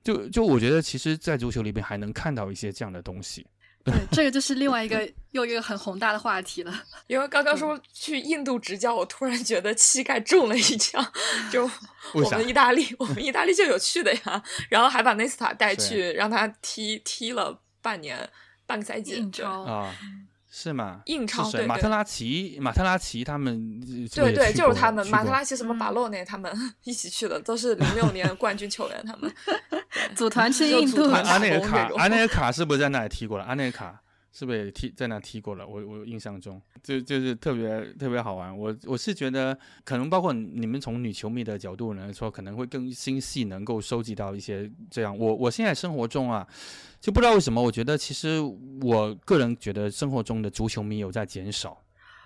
[0.05, 3.45] 就就我觉得，其实，在足球里边还能看到一些这样的东西。
[3.91, 6.83] 对， 这个就是另外一个又一个很宏大的话题了。
[7.07, 11.05] 因为刚刚说去印度执教，我突然觉得膝盖中了一枪。
[11.51, 11.69] 就
[12.13, 18.29] 我们意大利，我们意大利就有去的呀，然后还把内斯塔带去，让他踢踢了半年
[18.67, 19.15] 半个赛季。
[19.67, 19.95] 啊。
[20.61, 21.03] 是吗？
[21.07, 23.81] 印超对马特拉齐，马特拉齐他们
[24.13, 26.53] 对对，就是他们马特拉齐什么巴洛内他们
[26.83, 29.33] 一起去的，都是零六年冠军球员，他们
[30.17, 31.05] 组团去印度。
[31.11, 33.45] 阿内尔卡，阿内尔卡是不是在那里踢过了？
[33.45, 34.03] 阿内尔卡。
[34.31, 35.67] 是不是也踢在那踢过了？
[35.67, 38.57] 我我印象中就就是特别特别好玩。
[38.57, 45.17] 我我是觉得可能包括你们从女球迷的角度来说，可能会更心细，能够收集到一些这样。
[45.19, 46.47] 我我现在生活中啊，
[47.01, 48.41] 就不知道为什么，我觉得其实
[48.83, 51.77] 我个人觉得生活中的足球迷有在减少，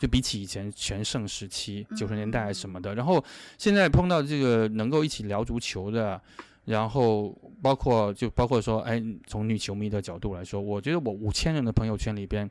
[0.01, 2.95] 就比起以前全盛时期九十年代什么的。
[2.95, 3.23] 然后
[3.59, 6.20] 现在碰到这个能够一起聊足球的。
[6.64, 12.49] 然后包括就包括说，哎，从女球迷的角度来说，我觉得我五千人的朋友圈里边，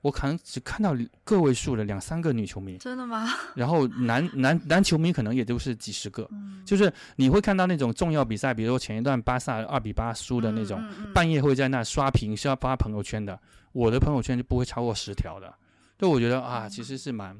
[0.00, 3.28] 我可能只看到个位数的两三个女球迷，真的吗？
[3.54, 6.62] 然后男 男男球迷可能也都是几十个，嗯。
[6.64, 11.12] 就是你会看到那种重要比赛，比如说前一段巴萨二比八输的那种，嗯嗯嗯。
[11.12, 13.38] 半夜会在那刷屏是要发朋友圈的，
[13.72, 15.52] 我的朋友圈就不会超过十条的。
[15.98, 17.36] 就我觉得啊，其实是蛮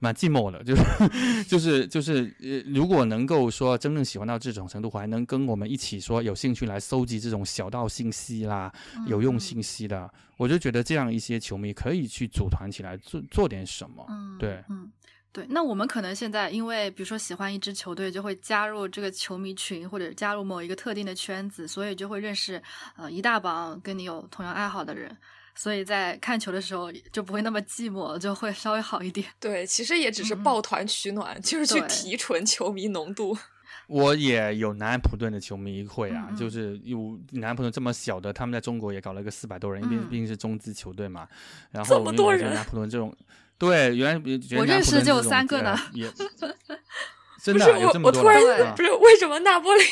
[0.00, 0.82] 蛮寂寞的，就是
[1.44, 8.72] 就是就是呃，如果能够说真正喜欢到这种程度，还能跟我们一起说有兴趣来搜集这种小道信息啦、
[9.06, 14.06] 有用信息的，我就觉得这样一些球迷可以去组团起来做做点什么。
[14.08, 14.90] 嗯，对嗯，
[15.32, 15.46] 对。
[15.50, 22.62] 那我们可能现在因为比如说喜欢一支球队，就会加入这个球迷群，或者加入某一个特定的圈子，所以就会认识
[22.96, 25.14] 呃一大帮跟你有同样爱好的人，
[25.54, 29.26] 所以在看球的时候就不会那么寂寞，就会稍微好一点。
[29.38, 33.36] 对，其实也只是抱团取暖，就是去提纯球迷浓度。
[33.86, 41.26] 我也有南安普顿的球迷会啊，嗯嗯就是有南安普顿这么小的，他们在中国也搞了个四百多人，因为嗯毕竟是中资球队嘛。
[41.72, 43.12] 然后因为我觉得么多人南安普顿这种，
[43.58, 46.08] 对，原来我认识就有三个呢呃也
[47.42, 49.82] 真不是的啊有这，么我我突然啊不是为什么那不勒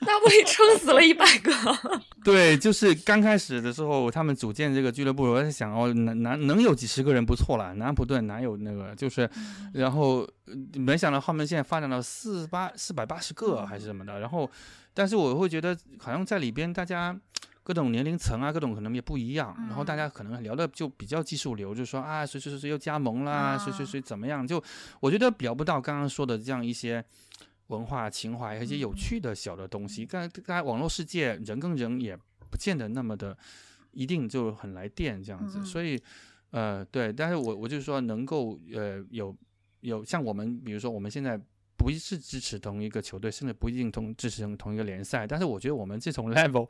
[0.00, 1.52] 那不勒撑死了一百个？
[2.24, 9.28] 对，就是刚开始的时候，他们组建这个俱乐部，我在想哦，能能能有几十个人不错了，南安普顿哪有那个就是，
[9.74, 14.50] 然后呃没想到后面现在发展到四八四百八十个还是什么的，然后，
[14.94, 17.18] 但是我会觉得好像在里边大家。
[17.64, 24.62] 各种年龄层啊，各种可能也不一样，然后大家可能聊的就比较技术流，就说啊，谁谁谁谁又加盟啦，谁谁谁怎么样，就
[25.00, 27.04] 我觉得聊不到刚刚说的这样一些
[27.68, 30.04] 文化情怀和一些有趣的小的东西。
[30.04, 32.14] 刚刚才网络世界人跟人也
[32.50, 33.34] 不见得那么的
[33.92, 35.98] 一定就很来电这样子，所以
[36.50, 39.34] 呃对，但是我我就是说能够呃有
[39.80, 41.40] 有像我们比如说我们现在。
[41.80, 46.68] 不是支持同一个球队，甚至不一定同支持同同一个联赛，但是我觉得我们这种 level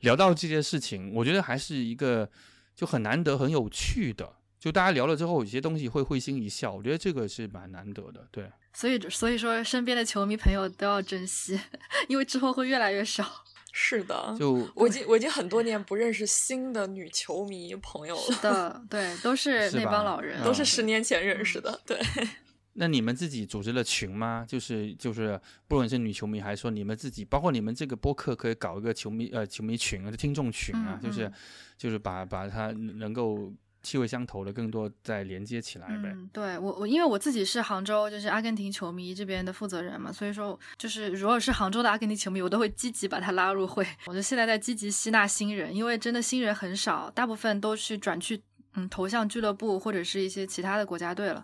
[0.00, 2.28] 聊到这些事情，我觉得还是一个
[2.74, 4.34] 就很难得、很有趣的。
[4.58, 8.26] 就大家聊了之后，有些东西会会心一笑，我觉得这个是蛮难得的。
[8.32, 11.58] 对，所以所以说身边的球迷朋友都要珍惜，
[12.06, 13.26] 因为之后会越来越少。
[13.72, 21.80] 是的，就我已经我已经很多年不认识新的女球迷朋友是了，的，对，都是那帮老人，嗯都是十年前认识的。
[21.84, 21.98] 对，
[22.74, 24.44] 那你们自己组织了群吗？
[24.48, 31.32] 就是就是，不论是女球迷，还是说你们自己，包括你们这个播客，可以搞一个球迷呃球迷群啊，听众群啊，嗯就是嗯
[31.76, 33.52] 就是把把它能够
[33.88, 36.10] 气味相投的更多再连接起来呗。
[36.12, 43.86] 嗯，对我我因为我自己是杭州就是阿根廷球迷这边的负责人嘛，所以说就是如果是杭州的阿根廷球迷，我都会积极把他拉入会。
[44.04, 48.42] 我就现在在积极吸纳新人，因为真的新人很少，大部分都去转去
[48.74, 51.42] 嗯投向俱乐部或者是一些其他的国家队了。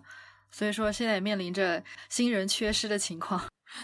[0.51, 3.41] 所以说现在也面临着新人缺失的情况，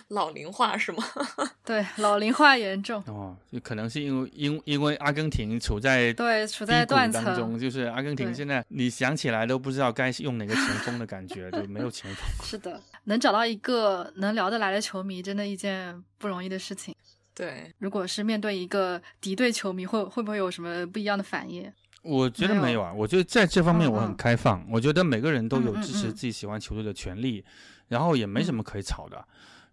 [0.09, 1.03] 老龄化是吗？
[1.65, 12.25] 对老龄化严重，哦，就可能是因为因因为阿根廷处在对处在断当中，就是阿根廷现在你想起来都不知道该用哪个前锋的感觉，就没有前锋。
[12.45, 16.95] 是的，能找到一个能聊得来的球迷，真的一件不容易的事情。
[17.33, 21.71] 对，如果是面对一个敌对球迷，会会不会有什么不一样的反应？
[22.03, 27.43] 我觉得没有啊，我觉得在这方面嗯我很嗯开放，我觉得每个人都有支持嗯自己喜欢球队的权利，
[27.87, 29.23] 然后也没什嗯么可以吵的。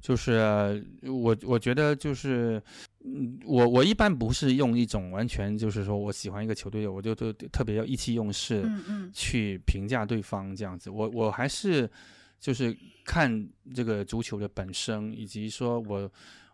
[0.01, 2.63] 就是我我觉得就是，
[3.05, 10.89] 嗯，我我一般不是用一种完全就是说我喜欢一个球队，我就就特别要意气用事嗯嗯去评价对方这样子。
[10.89, 11.91] 我我还是
[12.39, 12.75] 就是
[13.05, 16.11] 看这个足球的本身，以及说我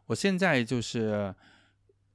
[0.06, 1.34] 我现在就是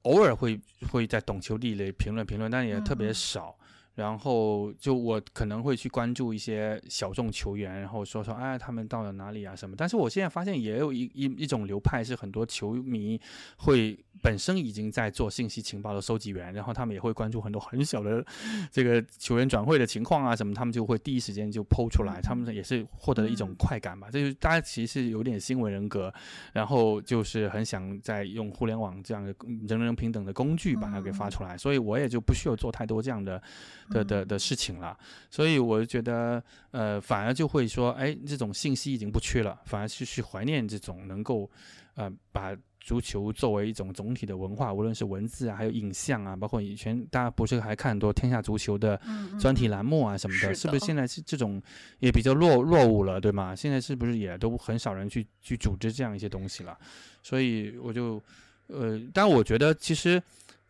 [0.02, 0.60] 偶尔会
[0.90, 3.56] 会在懂球帝里评论评论，但也特别少。
[3.94, 9.74] 然后就我可能会去关注一些小众球员，然后说说哎他们到了哪里啊什么。
[9.76, 13.20] 但是我现在发现也有一一一种流派是很多球迷
[13.56, 18.24] 会本身已经在做信息情报的收集员，然后他们也会关注很多很小的
[18.70, 24.08] 这个球员转会的情况啊什么，他们就会第一时间就抛出来，他们也是获得了一种嗯快感吧。
[24.10, 26.12] 这就是大家其实有点新闻人格，
[26.52, 29.34] 然后就是很想在用互联网这样的
[29.66, 33.42] 人人平等的工具把它给发出来，所以我也就不需要做太多这样的
[33.90, 34.96] 的的的事情了。
[35.30, 41.50] 所以我就觉得，呃，反而就会说，哎，这种信息已经不缺了，反而是去怀念这种能够，
[41.94, 51.62] 呃，把足球作为一种总体的文化，无论是文字啊，还有影像啊，包括以前大家不是还看很多天下足球的嗯，专题栏目啊什么的，是的是不是现在是这种
[51.98, 53.54] 也比较落落伍了，对吗？
[53.54, 56.76] 现在是不是也都很少人去去组织这样一些东西了？
[57.22, 58.20] 所以我就，
[58.68, 60.20] 呃，但我觉得其实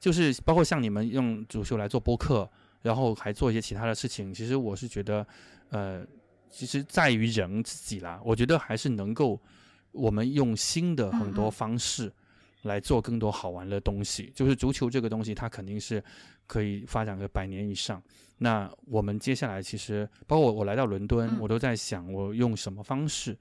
[0.01, 2.51] 就是包括像你们用足球来做播客，
[2.83, 5.27] 然后还做一些其他的事情，其实我是觉得，
[5.71, 6.07] 呃，
[6.51, 8.21] 其实在于人自己啦。
[8.25, 9.41] 我觉得还是能够
[9.93, 12.13] 我们用新的很多方式
[12.63, 14.33] 来做更多好玩的东西。
[14.35, 16.03] 就是足球这个东西，它肯定是
[16.47, 18.03] 可以发展个百年以上。
[18.39, 23.37] 那我们接下来其实，包括我来到伦敦，嗯我都在想我用什么方式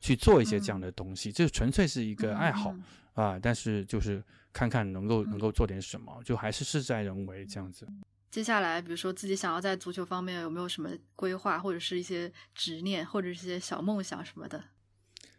[0.00, 1.32] 去做一些这样的东西。
[1.32, 2.72] 这纯粹是一个爱好。
[2.72, 2.82] 嗯
[3.14, 4.20] 啊，但是就是
[4.52, 7.86] 看看能够能嗯够做点什么，就还是事在人为这样子。
[8.34, 14.60] 接下来，比如说自己想要在足球方面有没有什么规划，或者是一些执念，或者是一些小梦想什么的？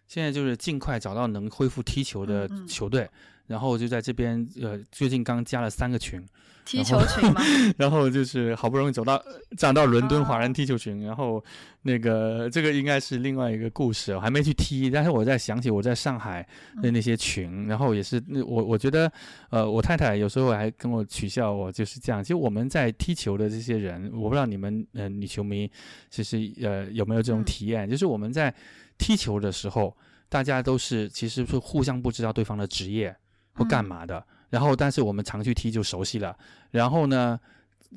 [0.07, 2.67] 现在就是尽快找到能恢复踢球的嗯嗯。
[2.67, 3.09] 球队，
[3.47, 6.23] 然后就在这边呃，最近刚加了三个群，
[6.65, 7.41] 踢球群吗？
[7.77, 10.53] 然后就是好不容易走到呃站到伦敦华人哦。
[10.53, 11.43] 踢球群，然后
[11.83, 16.47] 那个这个应该是另外一个故事，我还没去踢，但是我在想起我在上海
[16.81, 19.11] 的那些群，然后也是那我我觉得
[19.49, 25.69] 呃，我太太有时候还跟我取笑我就是这样，其实我们在踢球的这些人，我不知道你们呃女球迷
[26.09, 27.45] 其实呃有没有这种嗯。
[27.45, 28.53] 体验，就是我们在
[28.97, 29.95] 踢球的时候，
[30.29, 33.15] 大家都是其实是互相不知道对方的职业
[33.53, 36.35] 或干嗯嘛的，然后但是我们常去踢就熟悉了，
[36.71, 37.39] 然后呢，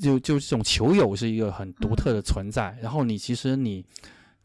[0.00, 3.84] 就就这种球友是一个很独特的存在，然后你其实你。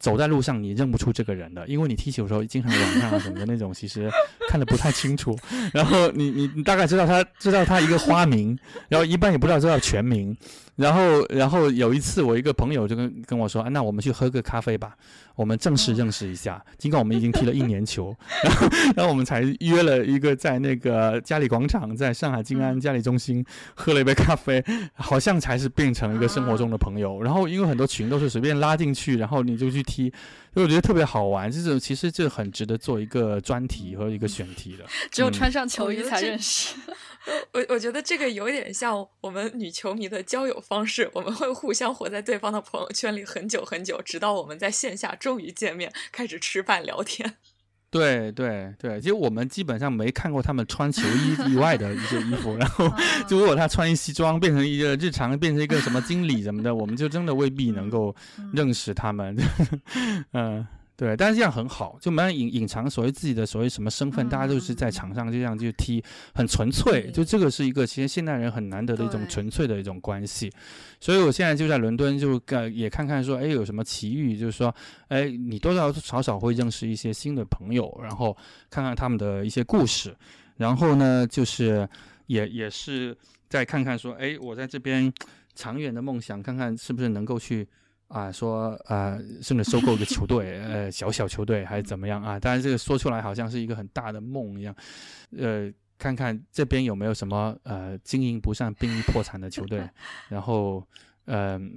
[0.00, 4.10] 走在路上，你认不出这个人的，因为你踢球的时候经常晚上啊什么的那种，其实
[4.50, 5.34] 看得不太清楚。
[5.72, 10.36] 然后你你你大概知道他知道他一个花名，然后一般也不知道知道全名。
[10.76, 14.96] 然后然后有一次我一个朋友就跟跟我说，啊，那我们去喝个咖啡吧，
[15.36, 16.60] 我们正式认识一下。
[16.76, 23.44] 尽管我们已经踢了一年球， 然后然后我们才约了一个在那个嘉里广场，在上海静安嗯嘉里中心
[23.74, 24.64] 喝了一杯咖啡，
[24.94, 27.22] 好像才是变成一个生活中的朋友。
[27.22, 30.12] 然后因为很多群都是随便拉进去，然后你就去踢，
[30.54, 31.50] 所以我觉得特别好玩。
[31.50, 34.86] 这种其实就很值得做一个专题和一个选题的。
[35.10, 36.76] 只有嗯穿上球衣才认识。
[37.52, 47.36] 我我觉得这个有点像我们女球迷的交友方式，我们会互相活在对方的朋友圈里很久很久，直到我们在线下终于见面，开始吃饭聊天。
[48.00, 59.36] 对对对，其实我们基本上没看过他们穿球衣 以外的一些衣服，然后啊就如果他穿一西装变成一个日常变成一个什么经理什么的，我们就真的未必能够嗯认识他们。
[60.34, 60.66] 嗯，
[60.96, 66.00] 对，但是这样很好，就没有隐隐藏所谓自己的所谓什么身份，大家都是在场上就这样就踢，
[66.32, 67.10] 很纯粹。
[67.10, 70.52] 就这个是一个其实现代人很难得的一种纯粹的一种关系。
[71.00, 74.72] 所以我现在就在伦敦，就呃也看看说，哎，有什么奇遇，就是说，
[75.08, 78.36] 哎，你多多少少会认识一些新的朋友，然后
[78.70, 80.14] 看看他们的一些故事，
[80.58, 81.88] 然后呢，就是
[82.26, 83.16] 也也是
[83.48, 85.12] 再看看说，哎，我在这边
[85.56, 87.66] 长远的梦想，看看是不是能够去。
[88.08, 92.38] 啊，说呃，甚至收购一个球队，呃，小小球队还是怎么样啊？
[92.38, 94.74] 当然，这个说出来好像是一个很大的梦一样，
[95.36, 99.88] 呃，看看这边有没有什么呃经营不善、濒临破产的球队，
[100.28, 100.86] 然后。
[101.26, 101.74] 嗯，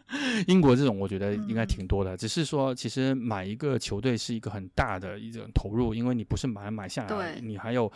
[0.48, 7.90] 英国这种我觉得应该挺多的，只是说其实买一个球队是一个很大的一种投入，因为你不是买买下来，你还有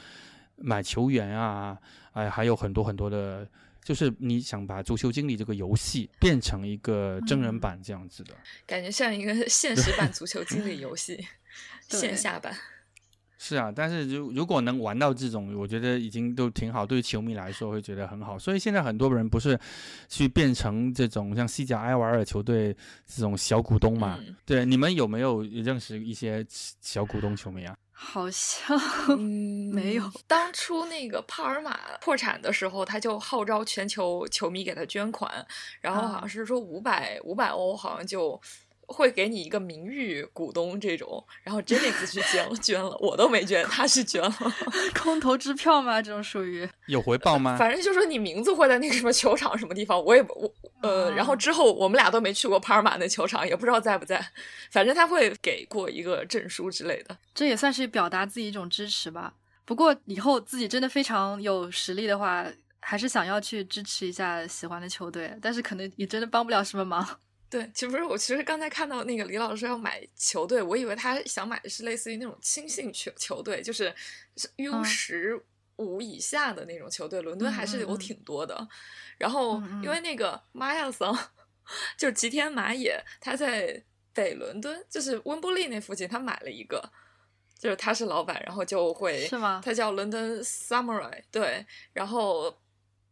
[0.55, 1.77] 买球员啊，
[2.13, 3.45] 哎，还有很多很多的，
[3.83, 8.33] 就是你想把足球经理这个游戏变成一个真人嗯版这样子的，
[8.65, 11.25] 感觉像一个 现实版足球经理游戏
[11.89, 12.55] 线下版。
[13.43, 18.37] 是啊，但是如如果能玩到这种，我觉得已经都挺好，对于球迷来说会觉得很好。
[18.37, 19.59] 所以现在很多人不是
[20.07, 22.71] 去变成这种像西甲埃瓦尔球队
[23.07, 24.19] 这种小股东嘛？
[24.21, 27.75] 嗯对，你们有没有认识一些小股东球迷啊？
[28.03, 28.77] 好像
[29.09, 30.03] 嗯，没有。
[30.27, 35.45] 当初那个帕尔马破产的时候，他就号召全球球迷给他捐款，
[35.79, 38.41] 然后好像是说五百五百欧，好像就。
[38.87, 44.33] 会给你一个名誉股东这种，然后 Jennings 去捐了，捐了，我都没捐，他是捐了。
[44.93, 46.01] 空头支票吗？
[46.01, 47.55] 这种属于 有回报吗？
[47.57, 54.25] 反正就说你名字会在那个什么球场什么地方，我也不我呃，然后之后我们俩都没去过帕尔马那球场，也不知道在不在。
[54.71, 57.17] 反正他会给过一个证书之类的。
[57.33, 59.33] 这也算是表达自己一种支持吧。
[59.63, 62.45] 不过以后自己真的非常有实力的话，
[62.79, 67.07] 还是想要去支持一下喜欢的球队，但是可能也真的帮不了什么忙。
[67.51, 73.93] 对，其实不是我其实刚才看到那个李老师要买球队，我以为他想买的是类似于那种亲信球球队，就是
[74.37, 75.43] 是 U 嗯十
[75.75, 78.67] 五以下的那种球队，伦敦还是有挺多的。
[79.17, 81.13] 然后因为那个马亚桑，
[81.97, 83.83] 就是吉田麻也，他在
[84.13, 86.91] 北伦敦，就是温布利那附近，他买了一个。
[87.59, 91.63] 就是他是老板，然后就会是吗他叫伦敦 Samurai，对，
[91.93, 92.59] 然后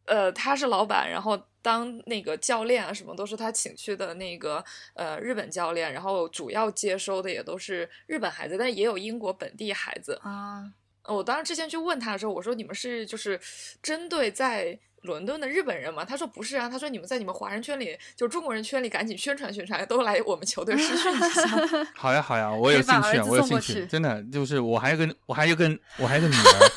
[0.09, 4.63] 呃他是老板，然后当那个教练啊什么都是他请去的那个
[4.95, 10.19] 呃日本教练，然后主要接收的也都是日本孩子，但也有英国本地孩子。
[10.23, 10.63] 啊，
[11.03, 13.39] 呃我当时之前去问他的时候，我说你们是就是
[13.81, 16.03] 针对在伦敦的日本人吗？
[16.03, 21.47] 他说不是啊，他说你们在你们华人圈里，就中国人圈里赶紧宣传宣传，都来我们球队试训一下。
[21.95, 26.69] 好呀好呀，我有兴趣啊，我有兴趣，真的就是我还有个我还有个我还有个女儿，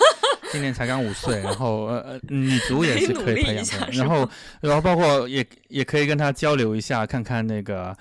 [0.52, 4.28] 今年才刚五岁， 然后呃呃女足也是可以培养的，然后
[4.60, 7.96] 然后包括也也可以跟他交流一下，看看那个。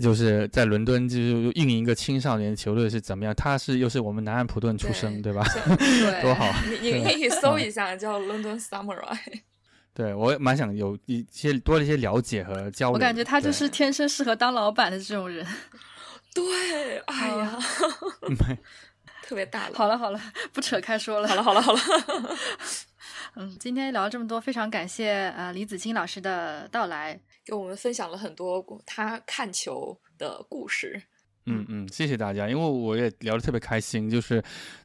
[0.00, 3.34] 就是在伦敦，就是运营一个青少年球队是怎么样？
[3.34, 5.44] 他是又是我们南安普顿出生，对吧？
[5.76, 6.50] 对，多好！
[6.80, 9.14] 你你可以搜一下，叫 London Samurai。
[9.92, 12.94] 对我也蛮想有一些多了一些了解和交流。
[12.94, 15.46] 我感觉他就是天生适合当老板的这种人。
[16.34, 17.58] 对，哎呀，
[19.22, 19.74] 特别大了。
[19.74, 20.20] 好了好了，
[20.52, 21.28] 不扯开说了。
[21.28, 21.80] 好了好了好了。
[23.36, 27.18] 嗯，今天聊了这么多，非常感谢呃李子清老师的到来。
[27.44, 31.02] 给我们分享了很多他看球的故事。
[31.46, 34.40] 嗯嗯，谢谢大家，因为我也聊得特别开心，就是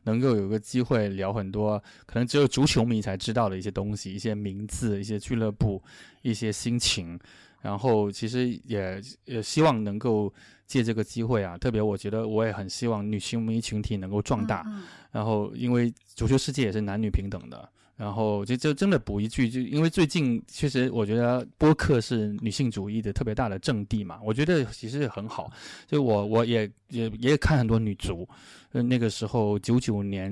[0.05, 1.77] 能够有个机会聊很多
[2.07, 5.83] 可能只有足球迷才知道的一些东西，一些名字、一些俱乐部、
[6.23, 7.19] 一些心情。
[7.61, 10.33] 然后其实也也希望能够
[10.67, 14.63] 借这个机会啊，特别我觉得我也很希望女球迷群体能够壮大。
[15.11, 17.67] 然后因为足球世界也是男女平等的。
[17.95, 25.51] 然后就就真的补一句，就因为最近确实我觉得播客是女性主义的特别大的阵地嘛，我觉得其实很好。
[25.87, 28.29] 就我我也也也看很多女足，
[28.71, 30.31] 那个时候九九年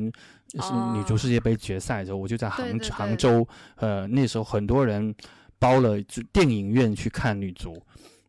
[0.59, 3.47] 是女足世界杯决赛的时候，我就在杭杭州，
[3.77, 5.15] 呃，那时候很多人
[5.57, 5.99] 包了
[6.31, 7.81] 电影院去看女足。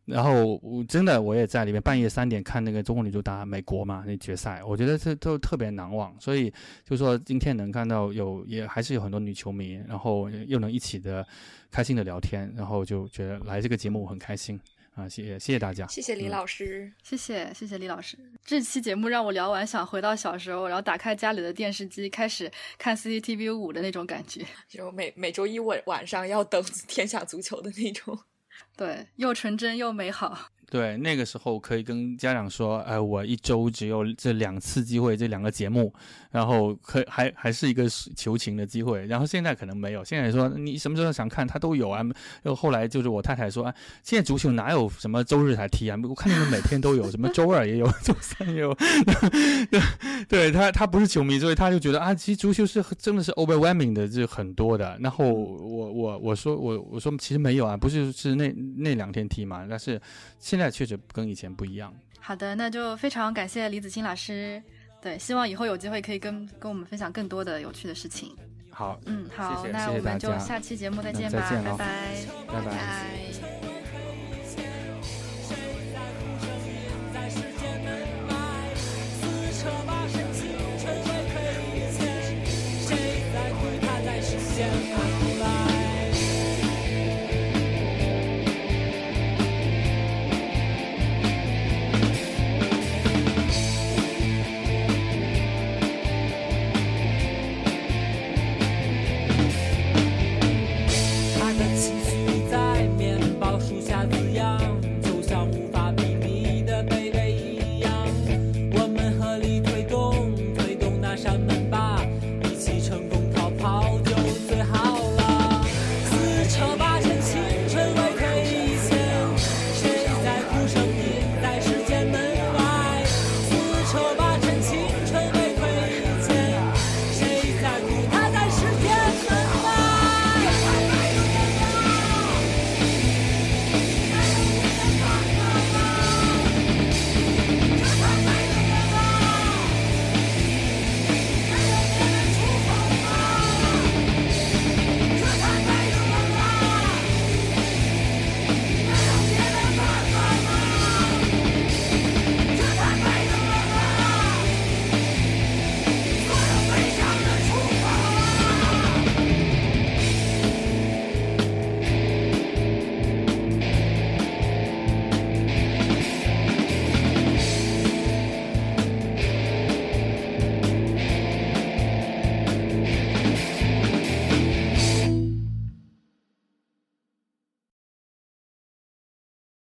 [0.07, 6.17] 然后我真的我也在里面半夜三点看那个中国女足打美国嘛那决赛，我觉得这都特别难忘。
[6.19, 6.51] 所以
[6.85, 11.27] 就说今天能看到有也还是有很多女球迷，然后又能一起的
[11.69, 14.57] 开心的聊天，然后就觉得来这个节目我很开心
[14.95, 15.09] 啊！
[15.09, 18.17] 谢谢谢谢大家，谢谢李老师，谢谢谢谢李老师。
[18.45, 28.17] 这期节目让我聊完想回到小时候，然后打开家里的电视机开始看 CCTV 五的那种感觉，就每每周一晚晚上要等天下足球的那种。
[28.77, 30.49] 对，又纯真又美好。
[30.69, 35.93] 对，那个时候可以跟家长说，哎，我一周只有这两次机会，这两个节目，
[36.29, 37.87] 然后可还还是一个
[38.17, 39.05] 求情的机会。
[39.05, 42.03] 然后现在可能没有，现在说你什么时候想看，他都有啊。
[42.43, 43.73] 然后来就是我太太说，啊，
[44.03, 45.97] 现在足球哪有什么周日才踢啊？
[46.03, 48.75] 我看你们每天都有，什么周二也有， 周三也有。
[49.71, 49.81] 对，
[50.27, 54.97] 对他他不是球迷，所以他就觉得啊，其实足球是真的是 overwhelming 的，就很多的。
[54.99, 59.99] 然后我我我说我我说其实没有啊，不是是那那两天踢嘛，但是
[60.37, 61.93] 现现在确实跟以前不一样。
[62.19, 64.61] 好的那就非常感谢李子清老师。
[64.99, 68.35] 对希望以后有机会可以跟跟我们分享更多的有趣的事情。
[68.71, 72.25] 好嗯好那我们就下期节目再见吧拜拜拜。
[72.47, 72.61] 拜
[79.85, 79.96] 拜。